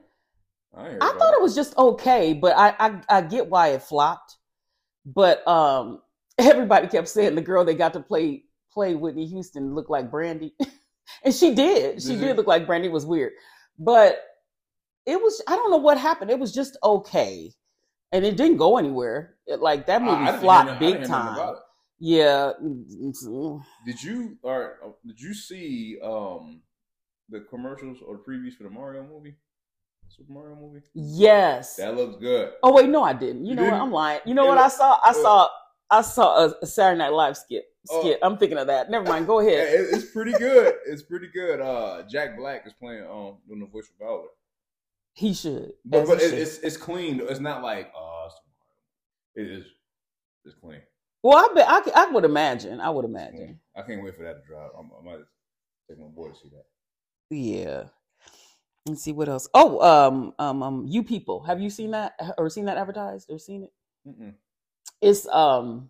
I, 0.75 0.95
I 1.01 1.17
thought 1.17 1.33
it 1.33 1.41
was 1.41 1.55
just 1.55 1.75
okay, 1.77 2.33
but 2.33 2.55
I, 2.55 2.75
I 2.79 3.01
I 3.09 3.21
get 3.21 3.49
why 3.49 3.69
it 3.69 3.81
flopped. 3.81 4.37
But 5.05 5.45
um, 5.47 6.01
everybody 6.37 6.87
kept 6.87 7.07
saying 7.07 7.35
the 7.35 7.41
girl 7.41 7.65
they 7.65 7.73
got 7.73 7.93
to 7.93 7.99
play 7.99 8.43
play 8.71 8.93
Whitney 8.93 9.25
Houston 9.25 9.73
looked 9.73 9.89
like 9.89 10.11
Brandy, 10.11 10.53
and 11.23 11.33
she 11.33 11.55
did. 11.55 12.01
She 12.01 12.09
Did 12.09 12.19
did 12.19 12.37
look 12.37 12.45
like 12.47 12.67
Brandy. 12.67 12.89
It 12.89 12.91
was 12.93 13.05
weird, 13.07 13.33
but 13.79 14.19
it 15.07 15.21
was. 15.21 15.41
I 15.47 15.55
don't 15.55 15.71
know 15.71 15.77
what 15.77 15.97
happened. 15.97 16.29
It 16.29 16.39
was 16.39 16.53
just 16.53 16.77
okay, 16.83 17.51
and 18.11 18.25
it 18.25 18.37
didn't 18.37 18.57
go 18.57 18.77
anywhere. 18.77 19.35
It, 19.47 19.61
like 19.61 19.87
that 19.87 20.01
movie 20.01 20.25
I 20.25 20.37
flopped 20.37 20.69
I 20.69 20.77
big 20.77 20.93
didn't 20.93 21.07
hear 21.07 21.17
nothing 21.17 21.35
time. 21.35 21.55
Yeah. 21.99 22.51
Did 23.85 24.03
you 24.03 24.37
or 24.43 24.77
uh, 24.85 24.89
did 25.05 25.19
you 25.19 25.33
see 25.33 25.97
um 26.03 26.61
the 27.29 27.41
commercials 27.49 27.99
or 28.05 28.17
the 28.17 28.23
previews 28.23 28.53
for 28.53 28.63
the 28.63 28.69
Mario 28.69 29.03
movie? 29.03 29.35
Super 30.09 30.31
Mario 30.31 30.55
movie? 30.55 30.81
Yes. 30.93 31.75
That 31.77 31.95
looks 31.95 32.17
good. 32.17 32.53
Oh 32.61 32.73
wait, 32.73 32.89
no, 32.89 33.03
I 33.03 33.13
didn't. 33.13 33.45
You 33.45 33.51
You 33.51 33.55
know 33.55 33.63
what? 33.63 33.69
didn't? 33.69 33.81
I'm 33.81 33.91
lying. 33.91 34.19
You 34.25 34.33
know 34.35 34.45
It 34.45 34.49
what 34.49 34.57
I 34.57 34.67
saw? 34.67 34.99
I 35.03 35.09
uh, 35.09 35.13
saw 35.13 35.49
I 35.89 36.01
saw 36.01 36.51
a, 36.61 36.65
Saturday 36.65 36.99
Night 36.99 37.13
Live 37.13 37.37
skit. 37.37 37.65
Oh. 37.89 38.01
Skit. 38.01 38.19
I'm 38.21 38.37
thinking 38.37 38.57
of 38.57 38.67
that. 38.67 38.91
Never 38.91 39.05
mind. 39.05 39.25
Go 39.25 39.39
ahead. 39.39 39.67
it, 39.73 39.87
it's 39.91 40.11
pretty 40.11 40.33
good. 40.33 40.75
It's 40.85 41.03
pretty 41.03 41.27
good. 41.33 41.61
Uh, 41.61 42.03
Jack 42.09 42.37
Black 42.37 42.67
is 42.67 42.73
playing 42.73 43.03
um 43.03 43.37
doing 43.47 43.61
the 43.61 43.67
voice 43.67 43.87
for 43.87 44.05
Bowser, 44.05 44.27
He 45.17 45.33
should. 45.33 45.73
but 45.83 46.05
but 46.05 46.21
it, 46.21 46.29
should. 46.29 46.33
it's 46.37 46.59
it's 46.59 46.77
clean. 46.77 47.19
It's 47.27 47.39
not 47.39 47.63
like 47.63 47.91
uh, 47.99 48.25
it's 48.27 48.35
it 49.35 49.47
is 49.51 49.65
it's 50.45 50.53
clean. 50.61 50.79
well, 51.23 51.37
I 51.37 51.53
bet 51.55 51.65
I, 51.67 52.03
I 52.03 52.11
would 52.11 52.23
imagine. 52.23 52.79
I 52.79 52.91
would 52.91 53.03
imagine. 53.03 53.59
I 53.75 53.81
can't 53.81 54.03
wait 54.03 54.15
for 54.15 54.21
that 54.23 54.43
to 54.43 54.47
drop. 54.47 54.73
I'm, 54.77 54.91
I 54.99 55.03
might 55.03 55.23
take 55.89 55.97
my 55.99 56.05
boy 56.05 56.29
to 56.29 56.35
see 56.35 56.49
that. 56.49 57.35
Yeah. 57.35 57.85
Let's 58.87 59.01
see 59.03 59.11
what 59.11 59.27
else. 59.27 59.49
Oh, 59.55 59.81
um, 59.81 60.33
um, 60.39 60.61
um, 60.63 60.85
you 60.87 61.01
people, 61.03 61.41
have 61.43 61.59
you 61.59 61.69
seen 61.71 61.91
that 61.91 62.13
or 62.37 62.47
seen 62.51 62.65
that 62.65 62.77
advertised 62.77 63.29
or 63.29 63.39
seen 63.39 63.63
it? 63.63 63.73
Mm-mm. 64.07 64.33
It's 65.01 65.27
um 65.29 65.89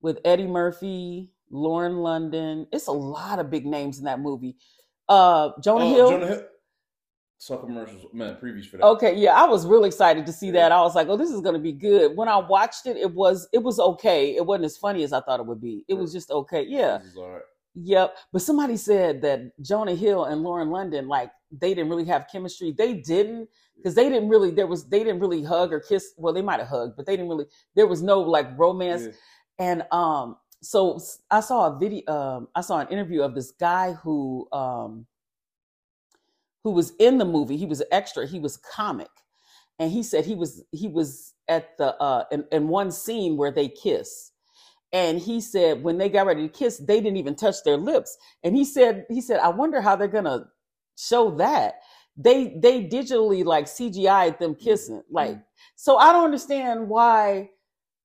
with 0.00 0.20
Eddie 0.24 0.46
Murphy, 0.46 1.32
Lauren 1.50 1.98
London. 1.98 2.66
It's 2.72 2.86
a 2.86 2.92
lot 2.92 3.40
of 3.40 3.50
big 3.50 3.66
names 3.66 3.98
in 3.98 4.04
that 4.06 4.20
movie. 4.20 4.56
Uh, 5.06 5.50
Jonah 5.62 5.84
Oh, 5.84 5.94
Hill. 5.94 6.10
Jonah 6.10 6.26
Hill. 6.26 6.42
Saw 7.40 7.56
commercials, 7.58 8.06
man. 8.12 8.36
Previews 8.42 8.66
for 8.66 8.78
that. 8.78 8.84
Okay, 8.84 9.14
yeah, 9.14 9.32
I 9.32 9.46
was 9.46 9.64
really 9.64 9.86
excited 9.86 10.26
to 10.26 10.32
see 10.32 10.50
that. 10.50 10.72
I 10.72 10.80
was 10.80 10.96
like, 10.96 11.06
"Oh, 11.08 11.16
this 11.16 11.30
is 11.30 11.40
going 11.40 11.54
to 11.54 11.60
be 11.60 11.70
good." 11.72 12.16
When 12.16 12.28
I 12.28 12.36
watched 12.36 12.86
it, 12.86 12.96
it 12.96 13.14
was 13.14 13.48
it 13.52 13.62
was 13.62 13.78
okay. 13.78 14.34
It 14.34 14.44
wasn't 14.44 14.64
as 14.64 14.76
funny 14.76 15.04
as 15.04 15.12
I 15.12 15.20
thought 15.20 15.38
it 15.38 15.46
would 15.46 15.60
be. 15.60 15.84
It 15.86 15.94
was 15.94 16.12
just 16.12 16.30
okay. 16.32 16.64
Yeah, 16.66 16.98
This 16.98 17.12
is 17.12 17.16
all 17.16 17.30
right. 17.30 17.42
yep. 17.74 18.16
But 18.32 18.42
somebody 18.42 18.76
said 18.76 19.22
that 19.22 19.52
Jonah 19.62 19.94
Hill 19.94 20.24
and 20.24 20.42
Lauren 20.42 20.70
London, 20.70 21.06
like, 21.06 21.30
they 21.52 21.74
didn't 21.74 21.90
really 21.90 22.06
have 22.06 22.26
chemistry. 22.30 22.74
They 22.76 22.94
didn't 22.94 23.48
because 23.76 23.94
they 23.94 24.08
didn't 24.08 24.28
really. 24.28 24.50
There 24.50 24.66
was 24.66 24.88
they 24.88 25.04
didn't 25.04 25.20
really 25.20 25.44
hug 25.44 25.72
or 25.72 25.78
kiss. 25.78 26.14
Well, 26.16 26.34
they 26.34 26.42
might 26.42 26.58
have 26.58 26.68
hugged, 26.68 26.96
but 26.96 27.06
they 27.06 27.12
didn't 27.14 27.28
really. 27.28 27.46
There 27.76 27.86
was 27.86 28.02
no 28.02 28.20
like 28.20 28.48
romance. 28.58 29.04
Yeah. 29.04 29.12
And 29.60 29.82
um, 29.92 30.36
so 30.60 30.98
I 31.30 31.38
saw 31.38 31.72
a 31.72 31.78
video. 31.78 32.02
Um, 32.12 32.48
I 32.56 32.62
saw 32.62 32.80
an 32.80 32.88
interview 32.88 33.22
of 33.22 33.36
this 33.36 33.52
guy 33.52 33.92
who 33.92 34.48
um, 34.50 35.06
who 36.64 36.72
was 36.72 36.92
in 36.98 37.18
the 37.18 37.24
movie. 37.24 37.56
He 37.56 37.66
was 37.66 37.80
an 37.80 37.88
extra. 37.92 38.26
He 38.26 38.40
was 38.40 38.56
comic, 38.56 39.10
and 39.78 39.90
he 39.90 40.02
said 40.02 40.24
he 40.24 40.34
was 40.34 40.62
he 40.72 40.88
was 40.88 41.34
at 41.48 41.76
the 41.78 41.94
uh, 42.00 42.24
in, 42.30 42.44
in 42.52 42.68
one 42.68 42.90
scene 42.90 43.36
where 43.36 43.52
they 43.52 43.68
kiss, 43.68 44.32
and 44.92 45.18
he 45.18 45.40
said 45.40 45.82
when 45.82 45.98
they 45.98 46.08
got 46.08 46.26
ready 46.26 46.48
to 46.48 46.52
kiss, 46.52 46.78
they 46.78 47.00
didn't 47.00 47.18
even 47.18 47.34
touch 47.34 47.56
their 47.64 47.76
lips. 47.76 48.16
And 48.42 48.56
he 48.56 48.64
said 48.64 49.06
he 49.08 49.20
said 49.20 49.40
I 49.40 49.48
wonder 49.48 49.80
how 49.80 49.96
they're 49.96 50.08
gonna 50.08 50.46
show 50.96 51.30
that. 51.36 51.76
They 52.16 52.58
they 52.60 52.84
digitally 52.84 53.44
like 53.44 53.66
CGI'd 53.66 54.38
them 54.38 54.54
kissing. 54.54 55.02
Like 55.10 55.38
so, 55.76 55.96
I 55.96 56.12
don't 56.12 56.24
understand 56.24 56.88
why 56.88 57.50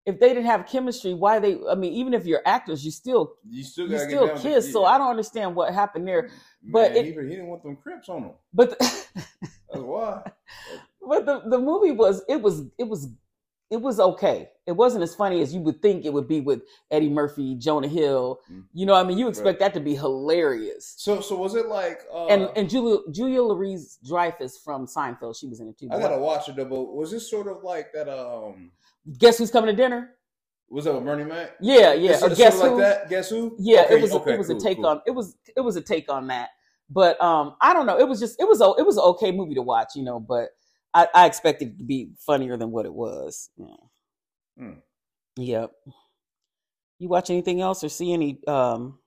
if 0.05 0.19
they 0.19 0.29
didn't 0.29 0.45
have 0.45 0.65
chemistry, 0.67 1.13
why 1.13 1.39
they? 1.39 1.57
I 1.69 1.75
mean, 1.75 1.93
even 1.93 2.13
if 2.13 2.25
you're 2.25 2.41
actors, 2.45 2.83
you 2.83 2.91
still 2.91 3.35
You 3.49 3.63
still 3.63 3.89
you 3.89 3.97
still 3.99 4.37
kiss. 4.37 4.71
So 4.71 4.85
I 4.85 4.97
don't 4.97 5.09
understand 5.09 5.55
what 5.55 5.73
happened 5.73 6.07
there. 6.07 6.29
but 6.61 6.91
Man, 6.93 6.97
it- 6.97 7.05
he, 7.05 7.11
he 7.11 7.29
didn't 7.29 7.47
want 7.47 7.63
them 7.63 7.77
crips 7.77 8.09
on 8.09 8.23
him. 8.23 8.31
But 8.53 8.77
That's 8.79 9.15
why. 9.73 10.21
but 11.07 11.25
the, 11.25 11.41
the 11.49 11.59
movie 11.59 11.91
was 11.91 12.23
it 12.27 12.41
was 12.41 12.63
it 12.77 12.87
was 12.87 13.07
it 13.69 13.81
was 13.81 13.99
okay. 13.99 14.49
It 14.67 14.73
wasn't 14.73 15.03
as 15.03 15.15
funny 15.15 15.41
as 15.41 15.53
you 15.53 15.59
would 15.61 15.81
think 15.81 16.05
it 16.05 16.13
would 16.13 16.27
be 16.27 16.41
with 16.41 16.61
Eddie 16.91 17.09
Murphy, 17.09 17.55
Jonah 17.55 17.87
Hill. 17.87 18.39
Mm. 18.51 18.63
You 18.73 18.85
know, 18.85 18.93
I 18.93 19.03
mean, 19.03 19.17
you 19.17 19.27
expect 19.27 19.59
that 19.61 19.73
to 19.73 19.79
be 19.79 19.95
hilarious. 19.95 20.93
So 20.97 21.21
so 21.21 21.35
was 21.37 21.55
it 21.55 21.67
like? 21.67 22.01
Uh, 22.13 22.27
And 22.27 22.49
and 22.55 22.69
Julia 22.69 22.99
Julia 23.11 23.41
Louise 23.41 23.97
Dreyfus 24.05 24.57
from 24.63 24.85
Seinfeld, 24.85 25.37
she 25.39 25.47
was 25.47 25.59
in 25.59 25.69
it 25.69 25.77
too. 25.79 25.87
I 25.91 25.99
gotta 25.99 26.19
watch 26.19 26.49
it 26.49 26.55
though. 26.55 26.65
But 26.65 26.93
was 26.93 27.09
this 27.11 27.29
sort 27.29 27.47
of 27.47 27.63
like 27.63 27.91
that? 27.93 28.07
Um, 28.09 28.71
Guess 29.17 29.37
who's 29.39 29.51
coming 29.51 29.75
to 29.75 29.81
dinner? 29.81 30.11
was 30.69 30.85
that 30.85 30.93
with 30.95 31.05
Bernie 31.05 31.23
Mac? 31.25 31.51
Yeah, 31.61 31.93
yeah. 31.93 32.11
It's 32.13 32.23
Or 32.23 32.29
guess 32.29 32.59
like 32.59 32.71
who? 32.71 32.77
that. 32.79 33.09
Guess 33.09 33.29
who? 33.29 33.55
Yeah, 33.59 33.83
Okay, 33.83 33.95
it 33.95 34.01
was. 34.01 34.11
okay, 34.13 34.33
it 34.33 34.37
was 34.39 34.47
cool, 34.47 34.57
a 34.57 34.59
take 34.59 34.77
cool. 34.77 34.87
on. 34.87 35.01
It 35.05 35.11
was. 35.11 35.35
It 35.55 35.61
was 35.61 35.75
a 35.75 35.81
take 35.81 36.11
on 36.11 36.27
that. 36.27 36.49
But 36.89 37.21
um, 37.21 37.55
I 37.61 37.73
don't 37.73 37.85
know. 37.85 37.99
It 37.99 38.07
was 38.07 38.19
just. 38.19 38.39
It 38.41 38.47
was. 38.47 38.61
a 38.61 38.73
It 38.79 38.85
was 38.85 38.97
an 38.97 39.03
okay 39.03 39.31
movie 39.31 39.55
to 39.55 39.61
watch, 39.61 39.89
you 39.95 40.03
know. 40.03 40.19
But 40.19 40.49
I, 40.93 41.07
I 41.13 41.25
expected 41.27 41.69
it 41.69 41.77
to 41.77 41.83
be 41.83 42.11
funnier 42.25 42.57
than 42.57 42.71
what 42.71 42.85
it 42.85 42.93
was. 42.93 43.49
Yeah. 43.57 43.67
Hmm. 44.57 44.73
Yep. 45.37 45.71
You 46.99 47.09
watch 47.09 47.29
anything 47.29 47.61
else 47.61 47.83
or 47.83 47.89
see 47.89 48.13
any? 48.13 48.39
Um, 48.47 48.99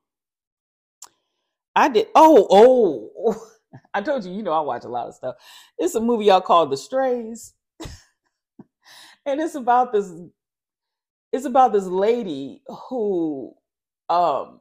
I 1.75 1.89
did. 1.89 2.09
Oh, 2.15 2.47
oh. 2.51 3.47
I 3.95 4.03
told 4.03 4.25
you. 4.25 4.33
You 4.33 4.43
know, 4.43 4.53
I 4.53 4.61
watch 4.61 4.85
a 4.85 4.89
lot 4.89 5.09
of 5.09 5.15
stuff. 5.15 5.37
It's 5.79 5.95
a 5.95 6.01
movie 6.01 6.27
y'all 6.27 6.41
called 6.41 6.71
The 6.71 6.77
Strays, 6.77 7.55
and 9.27 9.41
it's 9.41 9.57
about 9.57 9.93
this. 9.93 10.13
It's 11.33 11.47
about 11.47 11.73
this 11.73 11.87
lady 11.87 12.63
who, 12.89 13.55
um, 14.09 14.61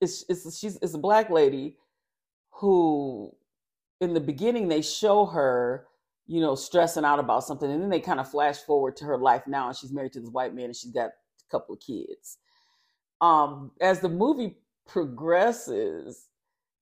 it's 0.00 0.24
it's 0.28 0.58
she's 0.58 0.76
it's 0.82 0.94
a 0.94 0.98
black 0.98 1.30
lady 1.30 1.76
who 2.52 3.32
in 4.00 4.14
the 4.14 4.20
beginning 4.20 4.68
they 4.68 4.82
show 4.82 5.26
her 5.26 5.86
you 6.26 6.40
know 6.40 6.54
stressing 6.54 7.04
out 7.04 7.18
about 7.18 7.44
something 7.44 7.70
and 7.70 7.82
then 7.82 7.90
they 7.90 8.00
kind 8.00 8.20
of 8.20 8.30
flash 8.30 8.58
forward 8.58 8.96
to 8.96 9.04
her 9.04 9.18
life 9.18 9.42
now 9.46 9.68
and 9.68 9.76
she's 9.76 9.92
married 9.92 10.12
to 10.12 10.20
this 10.20 10.30
white 10.30 10.54
man 10.54 10.66
and 10.66 10.76
she's 10.76 10.92
got 10.92 11.08
a 11.08 11.50
couple 11.50 11.74
of 11.74 11.80
kids 11.80 12.38
um 13.20 13.70
as 13.80 14.00
the 14.00 14.08
movie 14.08 14.56
progresses 14.86 16.28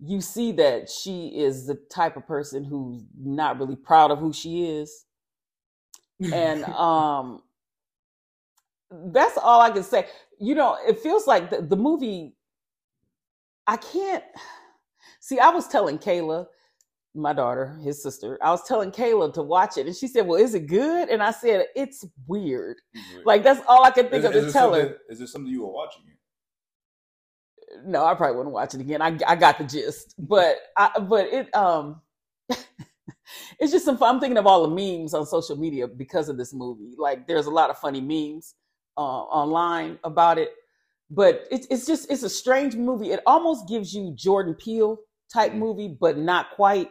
you 0.00 0.20
see 0.20 0.52
that 0.52 0.90
she 0.90 1.28
is 1.28 1.66
the 1.66 1.76
type 1.90 2.16
of 2.16 2.26
person 2.26 2.64
who's 2.64 3.02
not 3.18 3.58
really 3.58 3.76
proud 3.76 4.10
of 4.10 4.18
who 4.18 4.32
she 4.32 4.66
is 4.66 5.06
and 6.32 6.64
um 6.64 7.42
that's 9.12 9.38
all 9.38 9.60
i 9.60 9.70
can 9.70 9.82
say 9.82 10.06
you 10.38 10.54
know 10.54 10.76
it 10.86 10.98
feels 10.98 11.26
like 11.26 11.50
the, 11.50 11.62
the 11.62 11.76
movie 11.76 12.34
i 13.66 13.76
can't 13.76 14.24
see 15.20 15.38
i 15.38 15.48
was 15.50 15.66
telling 15.68 15.98
kayla 15.98 16.46
my 17.14 17.32
daughter 17.32 17.78
his 17.82 18.02
sister 18.02 18.38
i 18.42 18.50
was 18.50 18.62
telling 18.66 18.90
kayla 18.90 19.32
to 19.32 19.42
watch 19.42 19.76
it 19.76 19.86
and 19.86 19.96
she 19.96 20.06
said 20.06 20.26
well 20.26 20.40
is 20.40 20.54
it 20.54 20.66
good 20.66 21.08
and 21.08 21.22
i 21.22 21.30
said 21.30 21.66
it's 21.76 22.04
weird 22.26 22.76
like 23.24 23.42
that's 23.42 23.60
all 23.68 23.84
i 23.84 23.90
could 23.90 24.10
think 24.10 24.24
is, 24.24 24.30
of 24.30 24.34
is 24.34 24.46
to 24.46 24.52
tell 24.52 24.72
her 24.74 24.96
Is 25.08 25.20
it 25.20 25.28
something 25.28 25.50
you 25.50 25.62
were 25.62 25.72
watching? 25.72 26.02
no, 27.84 28.04
I 28.04 28.14
probably 28.14 28.36
wouldn't 28.36 28.54
watch 28.54 28.74
it 28.74 28.80
again. 28.80 29.02
I 29.02 29.18
I 29.26 29.36
got 29.36 29.58
the 29.58 29.64
gist, 29.64 30.14
but 30.18 30.56
I 30.76 30.98
but 31.00 31.26
it 31.26 31.54
um. 31.54 32.00
it's 33.58 33.72
just 33.72 33.84
some 33.84 33.96
fun. 33.98 34.14
I'm 34.14 34.20
thinking 34.20 34.38
of 34.38 34.46
all 34.46 34.68
the 34.68 34.74
memes 34.74 35.14
on 35.14 35.26
social 35.26 35.56
media 35.56 35.86
because 35.88 36.28
of 36.28 36.36
this 36.36 36.52
movie. 36.54 36.94
Like, 36.98 37.26
there's 37.26 37.46
a 37.46 37.50
lot 37.50 37.70
of 37.70 37.78
funny 37.78 38.00
memes 38.00 38.54
uh, 38.96 39.00
online 39.00 39.98
about 40.04 40.38
it, 40.38 40.50
but 41.10 41.46
it's 41.50 41.66
it's 41.70 41.86
just 41.86 42.10
it's 42.10 42.22
a 42.22 42.30
strange 42.30 42.76
movie. 42.76 43.10
It 43.10 43.20
almost 43.26 43.68
gives 43.68 43.94
you 43.94 44.12
Jordan 44.14 44.54
Peele 44.54 44.98
type 45.32 45.52
Mm. 45.52 45.58
movie, 45.58 45.88
but 45.88 46.18
not 46.18 46.50
quite. 46.52 46.90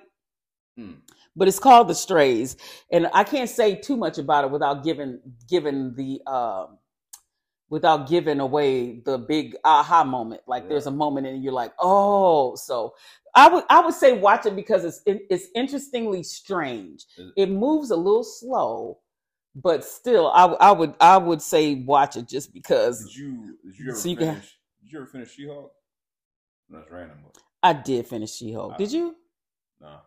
Hmm. 0.77 0.93
But 1.35 1.47
it's 1.47 1.59
called 1.59 1.87
The 1.87 1.95
Strays, 1.95 2.57
and 2.91 3.07
I 3.13 3.23
can't 3.23 3.49
say 3.49 3.75
too 3.75 3.95
much 3.95 4.17
about 4.17 4.43
it 4.43 4.51
without 4.51 4.83
giving 4.83 5.19
giving 5.47 5.93
the 5.95 6.21
um, 6.29 6.77
without 7.71 8.07
giving 8.07 8.41
away 8.41 8.99
the 8.99 9.17
big 9.17 9.55
aha 9.63 10.03
moment. 10.03 10.41
Like 10.45 10.67
there's 10.67 10.87
a 10.87 10.91
moment 10.91 11.25
and 11.25 11.41
you're 11.41 11.53
like, 11.53 11.71
oh, 11.79 12.55
so 12.55 12.93
I 13.33 13.47
would 13.47 13.63
I 13.69 13.79
would 13.79 13.95
say 13.95 14.13
watch 14.13 14.45
it 14.45 14.55
because 14.55 14.83
it's 14.83 15.01
it, 15.07 15.25
it's 15.31 15.47
interestingly 15.55 16.21
strange. 16.21 17.05
It 17.37 17.49
moves 17.49 17.89
a 17.89 17.95
little 17.95 18.25
slow, 18.25 18.99
but 19.55 19.85
still, 19.85 20.27
I 20.27 20.45
I 20.45 20.71
would 20.71 20.93
I 20.99 21.17
would 21.17 21.41
say 21.41 21.75
watch 21.75 22.17
it 22.17 22.27
just 22.27 22.53
because 22.53 23.05
Did 23.05 23.15
you 23.15 23.57
did 23.63 23.79
you 23.79 23.89
ever 23.89 23.97
So 23.97 24.09
you 24.09 24.15
finish? 24.17 24.59
Did 24.83 24.91
you 24.91 24.99
ever 24.99 25.07
finish 25.07 25.31
She-Hulk? 25.31 25.71
No, 26.69 26.77
That's 26.79 26.91
random. 26.91 27.19
But 27.23 27.41
I 27.63 27.73
did 27.73 28.05
finish 28.05 28.33
She 28.33 28.51
Hulk. 28.51 28.77
Did 28.77 28.91
you? 28.91 29.15
no. 29.79 29.99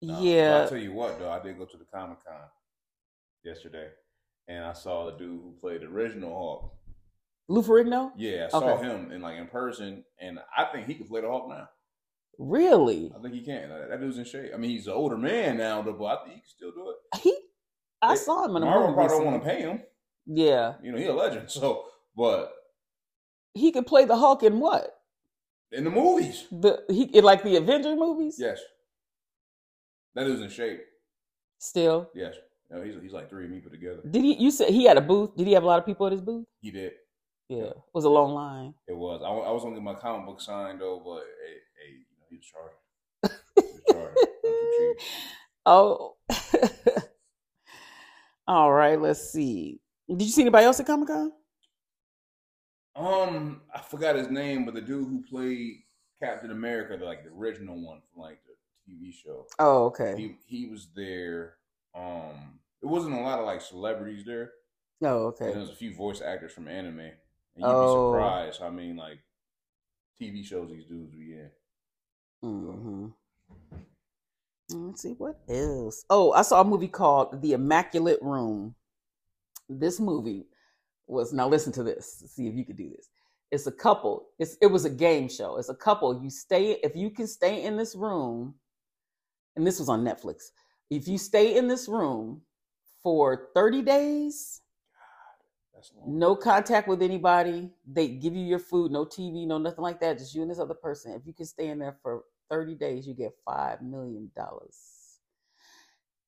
Yeah. 0.00 0.60
I'll 0.62 0.68
tell 0.68 0.78
you 0.78 0.92
what 0.92 1.18
though, 1.18 1.30
I 1.30 1.42
did 1.42 1.58
go 1.58 1.64
to 1.64 1.76
the 1.76 1.84
Comic 1.84 2.18
Con 2.24 2.36
yesterday, 3.42 3.88
and 4.48 4.64
I 4.64 4.72
saw 4.72 5.06
the 5.06 5.12
dude 5.18 5.40
who 5.42 5.54
played 5.60 5.82
the 5.82 5.86
original 5.86 6.30
Hulk. 6.34 6.72
Lou 7.48 7.62
Ferrigno? 7.62 8.10
Yeah, 8.16 8.46
I 8.46 8.48
saw 8.50 8.74
Okay. 8.74 8.84
him 8.86 9.12
in 9.12 9.20
like 9.22 9.36
in 9.38 9.46
person, 9.46 10.04
and 10.20 10.38
I 10.56 10.64
think 10.66 10.86
he 10.86 10.94
could 10.94 11.08
play 11.08 11.20
the 11.20 11.28
Hulk 11.28 11.48
now. 11.48 11.68
Really? 12.38 13.12
I 13.16 13.22
think 13.22 13.34
he 13.34 13.42
can. 13.44 13.68
That 13.68 13.88
that 13.88 14.00
dude's 14.00 14.18
in 14.18 14.24
shape. 14.24 14.50
I 14.52 14.56
mean, 14.58 14.70
he's 14.70 14.86
an 14.86 14.92
older 14.92 15.16
man 15.16 15.56
now, 15.56 15.80
though, 15.82 15.92
but 15.94 16.04
I 16.04 16.16
think 16.24 16.34
he 16.34 16.40
can 16.40 16.48
still 16.48 16.72
do 16.72 16.90
it. 16.90 17.20
He 17.22 17.36
I 18.02 18.14
saw 18.14 18.44
him 18.44 18.56
in 18.56 18.62
a 18.62 18.66
Marvel 18.66 18.88
movie. 18.88 18.94
probably 18.94 19.16
don't 19.16 19.26
want 19.26 19.42
to 19.42 19.48
pay 19.48 19.60
him. 19.62 19.82
Yeah. 20.26 20.74
You 20.82 20.92
know, 20.92 20.98
he's 20.98 21.08
a 21.08 21.12
legend. 21.12 21.50
So, 21.50 21.84
but 22.16 22.52
He 23.54 23.72
could 23.72 23.86
play 23.86 24.04
the 24.04 24.16
Hulk 24.16 24.42
in 24.42 24.58
what? 24.60 24.92
in 25.72 25.82
the 25.84 25.90
movies, 25.90 26.46
The 26.52 26.84
he 26.88 27.04
in 27.04 27.24
like 27.24 27.42
the 27.42 27.56
Avenger 27.56 27.96
movies? 27.96 28.36
yes, 28.38 28.60
that 30.14 30.24
dude's 30.24 30.40
in 30.42 30.48
shape. 30.50 30.80
Still. 31.58 32.10
Yes, 32.14 32.34
know, 32.70 32.82
he's 32.82 32.94
he's 33.02 33.12
like 33.12 33.28
three 33.30 33.44
of 33.44 33.50
me 33.50 33.60
put 33.60 33.72
together. 33.72 34.00
Did 34.08 34.22
he 34.22 34.34
you 34.34 34.50
said 34.50 34.70
he 34.70 34.84
had 34.84 34.96
a 34.96 35.00
booth? 35.00 35.36
Did 35.36 35.46
he 35.46 35.52
have 35.52 35.62
a 35.62 35.66
lot 35.66 35.78
of 35.78 35.86
people 35.86 36.06
at 36.06 36.12
his 36.12 36.20
booth? 36.20 36.46
He 36.60 36.70
did. 36.70 36.92
Yeah. 37.48 37.64
It 37.66 37.76
was 37.94 38.04
a 38.04 38.08
long 38.10 38.32
line. 38.34 38.74
It 38.88 38.96
was. 38.96 39.22
I, 39.22 39.28
I 39.28 39.52
was 39.52 39.62
gonna 39.62 39.76
get 39.76 39.84
my 39.84 39.94
comic 39.94 40.26
book 40.26 40.40
signed 40.40 40.80
though, 40.80 41.00
but 41.04 41.22
hey, 41.44 41.58
hey 41.78 41.92
you 41.92 42.04
know, 42.18 42.26
he 42.28 42.36
was 42.36 42.46
charging. 42.46 42.78
He 43.54 43.62
was 43.62 43.82
charging. 43.90 44.24
I'm 44.44 44.50
too 44.50 44.94
cheap. 44.96 45.06
Oh. 45.68 46.14
All 48.48 48.72
right, 48.72 49.00
let's 49.00 49.32
see. 49.32 49.80
Did 50.08 50.22
you 50.22 50.28
see 50.30 50.42
anybody 50.42 50.64
else 50.64 50.78
at 50.78 50.86
Comic 50.86 51.08
Con? 51.08 51.32
Um, 52.94 53.62
I 53.74 53.80
forgot 53.80 54.14
his 54.14 54.30
name, 54.30 54.64
but 54.64 54.74
the 54.74 54.80
dude 54.80 55.08
who 55.08 55.22
played 55.28 55.82
Captain 56.22 56.52
America, 56.52 56.96
the, 56.96 57.04
like 57.04 57.24
the 57.24 57.30
original 57.30 57.74
one 57.84 58.00
from 58.12 58.22
like 58.22 58.38
the 58.46 58.54
TV 58.92 59.12
show, 59.12 59.46
Oh, 59.58 59.86
okay. 59.86 60.14
he 60.16 60.36
he 60.46 60.66
was 60.66 60.88
there. 60.94 61.54
Um, 61.96 62.58
it 62.82 62.86
wasn't 62.86 63.14
a 63.14 63.20
lot 63.20 63.38
of 63.38 63.46
like 63.46 63.60
celebrities 63.60 64.24
there. 64.24 64.50
Oh, 65.02 65.32
There 65.38 65.48
okay. 65.50 65.58
was 65.58 65.70
a 65.70 65.74
few 65.74 65.94
voice 65.94 66.20
actors 66.20 66.52
from 66.52 66.68
anime, 66.68 67.00
and 67.00 67.12
you'd 67.56 67.64
Oh. 67.64 68.10
be 68.10 68.16
surprised. 68.16 68.60
how 68.60 68.70
many 68.70 68.92
like 68.92 69.18
TV 70.20 70.42
shows 70.44 70.70
these 70.70 70.84
dudes 70.86 71.10
be 71.14 71.34
in. 71.34 71.50
hmm 72.42 73.08
Let's 74.68 75.02
see 75.02 75.12
what 75.12 75.38
else. 75.48 76.04
Oh, 76.10 76.32
I 76.32 76.42
saw 76.42 76.60
a 76.60 76.64
movie 76.64 76.88
called 76.88 77.40
The 77.40 77.52
Immaculate 77.52 78.20
Room. 78.20 78.74
This 79.68 80.00
movie 80.00 80.48
was 81.06 81.32
now 81.32 81.48
listen 81.48 81.72
to 81.74 81.82
this. 81.84 82.24
See 82.34 82.48
if 82.48 82.54
you 82.54 82.64
could 82.64 82.76
do 82.76 82.90
this. 82.90 83.08
It's 83.52 83.68
a 83.68 83.72
couple. 83.72 84.30
It's 84.40 84.56
it 84.60 84.66
was 84.66 84.84
a 84.84 84.90
game 84.90 85.28
show. 85.28 85.56
It's 85.56 85.68
a 85.68 85.74
couple. 85.74 86.20
You 86.20 86.30
stay 86.30 86.72
if 86.82 86.96
you 86.96 87.10
can 87.10 87.28
stay 87.28 87.62
in 87.62 87.76
this 87.76 87.94
room, 87.94 88.56
and 89.54 89.64
this 89.64 89.78
was 89.78 89.88
on 89.88 90.04
Netflix. 90.04 90.50
If 90.90 91.08
you 91.08 91.18
stay 91.18 91.56
in 91.56 91.68
this 91.68 91.88
room 91.88 92.42
for 93.02 93.48
30 93.54 93.82
days, 93.82 94.60
no 96.06 96.34
contact 96.36 96.88
with 96.88 97.02
anybody. 97.02 97.70
They 97.86 98.08
give 98.08 98.34
you 98.34 98.44
your 98.44 98.58
food, 98.58 98.90
no 98.92 99.04
TV, 99.04 99.46
no 99.46 99.58
nothing 99.58 99.82
like 99.82 100.00
that. 100.00 100.18
Just 100.18 100.34
you 100.34 100.42
and 100.42 100.50
this 100.50 100.58
other 100.58 100.74
person. 100.74 101.12
If 101.12 101.26
you 101.26 101.32
can 101.32 101.46
stay 101.46 101.68
in 101.68 101.78
there 101.78 101.96
for 102.02 102.24
30 102.50 102.74
days, 102.76 103.06
you 103.06 103.14
get 103.14 103.32
$5 103.46 103.82
million. 103.82 104.30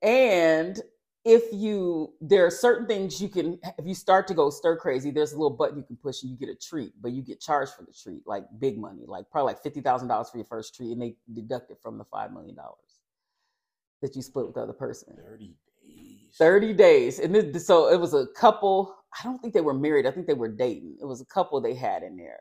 And 0.02 0.80
if 1.24 1.52
you, 1.52 2.14
there 2.20 2.46
are 2.46 2.50
certain 2.50 2.86
things 2.86 3.20
you 3.20 3.28
can, 3.28 3.58
if 3.78 3.86
you 3.86 3.94
start 3.94 4.26
to 4.28 4.34
go 4.34 4.50
stir 4.50 4.76
crazy, 4.76 5.10
there's 5.10 5.32
a 5.32 5.36
little 5.36 5.56
button 5.56 5.76
you 5.76 5.84
can 5.84 5.96
push 5.96 6.22
and 6.22 6.30
you 6.30 6.38
get 6.38 6.48
a 6.48 6.54
treat, 6.54 6.92
but 7.00 7.12
you 7.12 7.22
get 7.22 7.40
charged 7.40 7.72
for 7.72 7.82
the 7.82 7.92
treat, 7.92 8.26
like 8.26 8.44
big 8.58 8.78
money, 8.78 9.04
like 9.06 9.30
probably 9.30 9.54
like 9.54 9.62
$50,000 9.62 10.30
for 10.30 10.38
your 10.38 10.46
first 10.46 10.74
treat, 10.74 10.92
and 10.92 11.02
they 11.02 11.16
deduct 11.34 11.70
it 11.70 11.78
from 11.82 11.98
the 11.98 12.04
$5 12.04 12.32
million 12.32 12.56
that 14.02 14.14
you 14.16 14.22
split 14.22 14.46
with 14.46 14.54
the 14.54 14.62
other 14.62 14.72
person. 14.72 15.16
Thirty 15.16 15.46
days. 15.46 16.36
30 16.38 16.72
days. 16.74 17.18
And 17.18 17.34
this, 17.34 17.66
so 17.66 17.88
it 17.90 17.98
was 17.98 18.14
a 18.14 18.26
couple. 18.36 18.94
I 19.18 19.24
don't 19.24 19.38
think 19.40 19.54
they 19.54 19.60
were 19.60 19.74
married. 19.74 20.06
I 20.06 20.10
think 20.10 20.26
they 20.26 20.34
were 20.34 20.48
dating. 20.48 20.98
It 21.00 21.06
was 21.06 21.20
a 21.20 21.26
couple 21.26 21.60
they 21.60 21.74
had 21.74 22.02
in 22.02 22.16
there. 22.16 22.40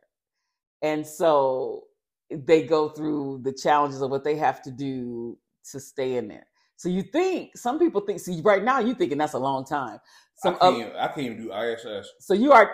And 0.82 1.06
so 1.08 1.84
they 2.30 2.63
go 2.63 2.89
through 2.89 3.41
the 3.43 3.54
challenges 3.54 4.02
of 4.02 4.12
what 4.12 4.24
they 4.24 4.36
have 4.36 4.62
to 4.63 4.72
do 4.72 5.38
to 5.72 5.80
stay 5.80 6.17
in 6.17 6.28
there. 6.28 6.46
So 6.76 6.89
you 6.89 7.02
think 7.02 7.58
some 7.58 7.80
people 7.80 8.02
think 8.02 8.20
see 8.20 8.41
right 8.43 8.63
now 8.63 8.80
you're 8.80 8.93
thinking 8.96 9.17
that's 9.17 9.34
a 9.34 9.39
long 9.39 9.65
time. 9.65 9.98
I 10.00 10.50
Some 10.50 10.54
can't, 10.60 10.63
oth- 10.63 10.80
even, 10.82 10.96
I 10.98 11.08
can't 11.08 11.20
even 11.20 11.38
do 11.41 11.52
ISS. 11.54 12.12
so 12.20 12.34
you 12.36 12.52
are 12.52 12.72